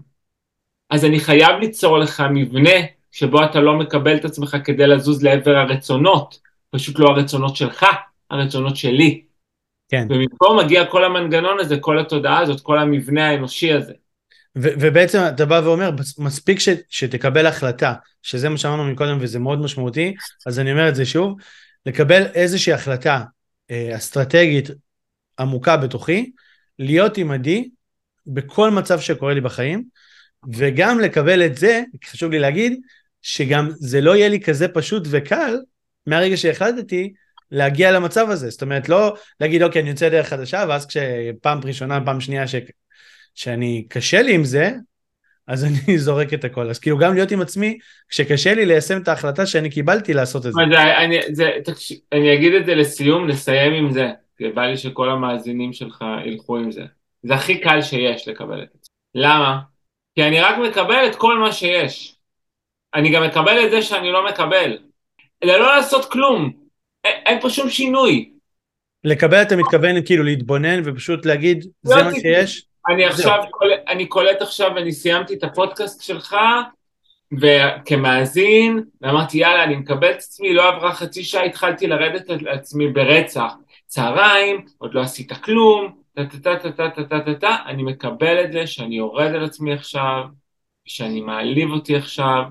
[0.90, 2.80] אז אני חייב ליצור לך מבנה
[3.12, 6.38] שבו אתה לא מקבל את עצמך כדי לזוז לעבר הרצונות,
[6.70, 7.86] פשוט לא הרצונות שלך,
[8.30, 9.24] הרצונות שלי.
[9.88, 10.07] כן.
[10.11, 13.92] ומפה מגיע כל המנגנון הזה, כל התודעה הזאת, כל המבנה האנושי הזה.
[14.57, 20.14] ובעצם אתה בא ואומר, מספיק ש- שתקבל החלטה, שזה מה שאמרנו מקודם וזה מאוד משמעותי,
[20.46, 21.38] אז אני אומר את זה שוב,
[21.86, 23.22] לקבל איזושהי החלטה
[23.70, 24.68] אה, אסטרטגית
[25.38, 26.30] עמוקה בתוכי,
[26.78, 27.68] להיות עימדי
[28.26, 29.84] בכל מצב שקורה לי בחיים,
[30.52, 32.80] וגם לקבל את זה, חשוב לי להגיד,
[33.22, 35.57] שגם זה לא יהיה לי כזה פשוט וקל
[36.07, 37.12] מהרגע שהחלטתי
[37.50, 38.50] להגיע למצב הזה.
[38.50, 42.44] זאת אומרת, לא להגיד, אוקיי, אני יוצא דרך חדשה, ואז כשפעם ראשונה, פעם שנייה.
[43.35, 44.72] שאני קשה לי עם זה,
[45.47, 46.70] אז אני זורק את הכל.
[46.70, 47.78] אז כאילו גם להיות עם עצמי,
[48.09, 50.62] כשקשה לי ליישם את ההחלטה שאני קיבלתי לעשות את זה.
[50.70, 51.93] זה, אני, זה תקש...
[52.12, 54.11] אני אגיד את זה לסיום, לסיים עם זה.
[54.37, 56.82] כי בא לי שכל המאזינים שלך ילכו עם זה.
[57.22, 58.78] זה הכי קל שיש לקבל את זה.
[59.14, 59.61] למה?
[60.14, 62.16] כי אני רק מקבל את כל מה שיש.
[62.95, 64.78] אני גם מקבל את זה שאני לא מקבל.
[65.45, 66.53] זה לא לעשות כלום.
[67.05, 68.30] אין, אין פה שום שינוי.
[69.05, 72.66] לקבל אתה מתכוון כאילו להתבונן ופשוט להגיד זה מה שיש?
[72.89, 73.43] אני עכשיו,
[73.89, 76.37] אני קולט עכשיו, אני סיימתי את הפודקאסט שלך,
[77.41, 82.89] וכמאזין, ואמרתי יאללה אני מקבל את עצמי, לא עברה חצי שעה, התחלתי לרדת על עצמי
[82.89, 83.53] ברצח.
[83.87, 90.22] צהריים, עוד לא עשית כלום, טה-טה-טה-טה-טה-טה-טה, אני מקבל את זה שאני יורד על עצמי עכשיו,
[90.85, 92.43] שאני מעליב אותי עכשיו,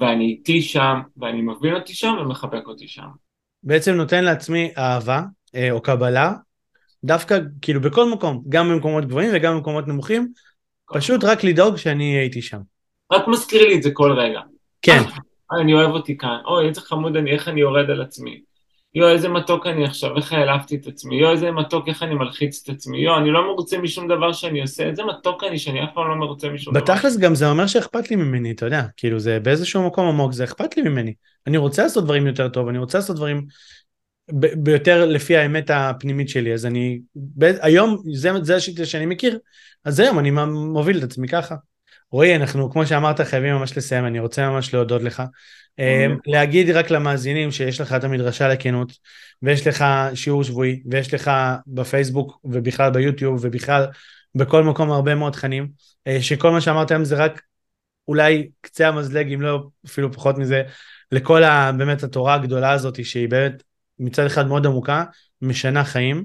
[0.00, 3.06] ואני איתי שם, ואני מבין אותי שם ומחבק אותי שם.
[3.62, 5.22] בעצם נותן לעצמי אהבה,
[5.70, 6.32] או קבלה,
[7.04, 10.32] דווקא כאילו בכל מקום, גם במקומות גבוהים וגם במקומות נמוכים,
[10.94, 12.58] פשוט רק לדאוג שאני הייתי שם.
[13.12, 14.40] רק מזכיר לי את זה כל רגע.
[14.82, 15.02] כן.
[15.60, 18.40] אני אוהב אותי כאן, אוי איזה חמוד אני, איך אני יורד על עצמי.
[18.94, 22.62] יואו איזה מתוק אני עכשיו, איך העלבתי את עצמי, יואו איזה מתוק, איך אני מלחיץ
[22.64, 25.88] את עצמי, יואו אני לא מרוצה משום דבר שאני עושה, איזה מתוק אני שאני אף
[25.94, 26.82] פעם לא מרוצה משום דבר.
[26.82, 30.44] בתכלס גם זה אומר שאכפת לי ממני, אתה יודע, כאילו זה באיזשהו מקום עמוק, זה
[30.44, 31.14] אכפת לי ממני.
[31.46, 33.46] אני רוצה לעשות דברים יותר טוב, אני רוצה לעשות דברים
[34.32, 39.38] ביותר לפי האמת הפנימית שלי, אז אני, ב- היום זה, זה השיטה שאני מכיר,
[39.84, 41.54] אז היום אני מוביל את עצמי ככה.
[42.12, 45.22] רועי, אנחנו כמו שאמרת חייבים ממש לסיים, אני רוצה ממש להודות לך.
[45.78, 48.92] אמ, להגיד רק למאזינים שיש לך את המדרשה לכנות,
[49.42, 51.30] ויש לך שיעור שבועי, ויש לך
[51.66, 53.86] בפייסבוק ובכלל ביוטיוב ובכלל
[54.34, 55.68] בכל מקום הרבה מאוד תכנים,
[56.06, 57.42] אה, שכל מה שאמרת היום זה רק
[58.08, 60.62] אולי קצה המזלג, אם לא אפילו פחות מזה,
[61.12, 63.62] לכל ה, באמת התורה הגדולה הזאת שהיא באמת
[64.02, 65.04] מצד אחד מאוד עמוקה,
[65.42, 66.24] משנה חיים,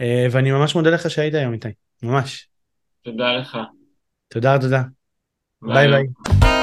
[0.00, 1.68] אה, ואני ממש מודה לך שהיית היום איתי,
[2.02, 2.48] ממש.
[3.02, 3.58] תודה לך.
[4.28, 4.82] תודה, תודה.
[5.62, 6.02] ביי ביי.
[6.40, 6.55] ביי.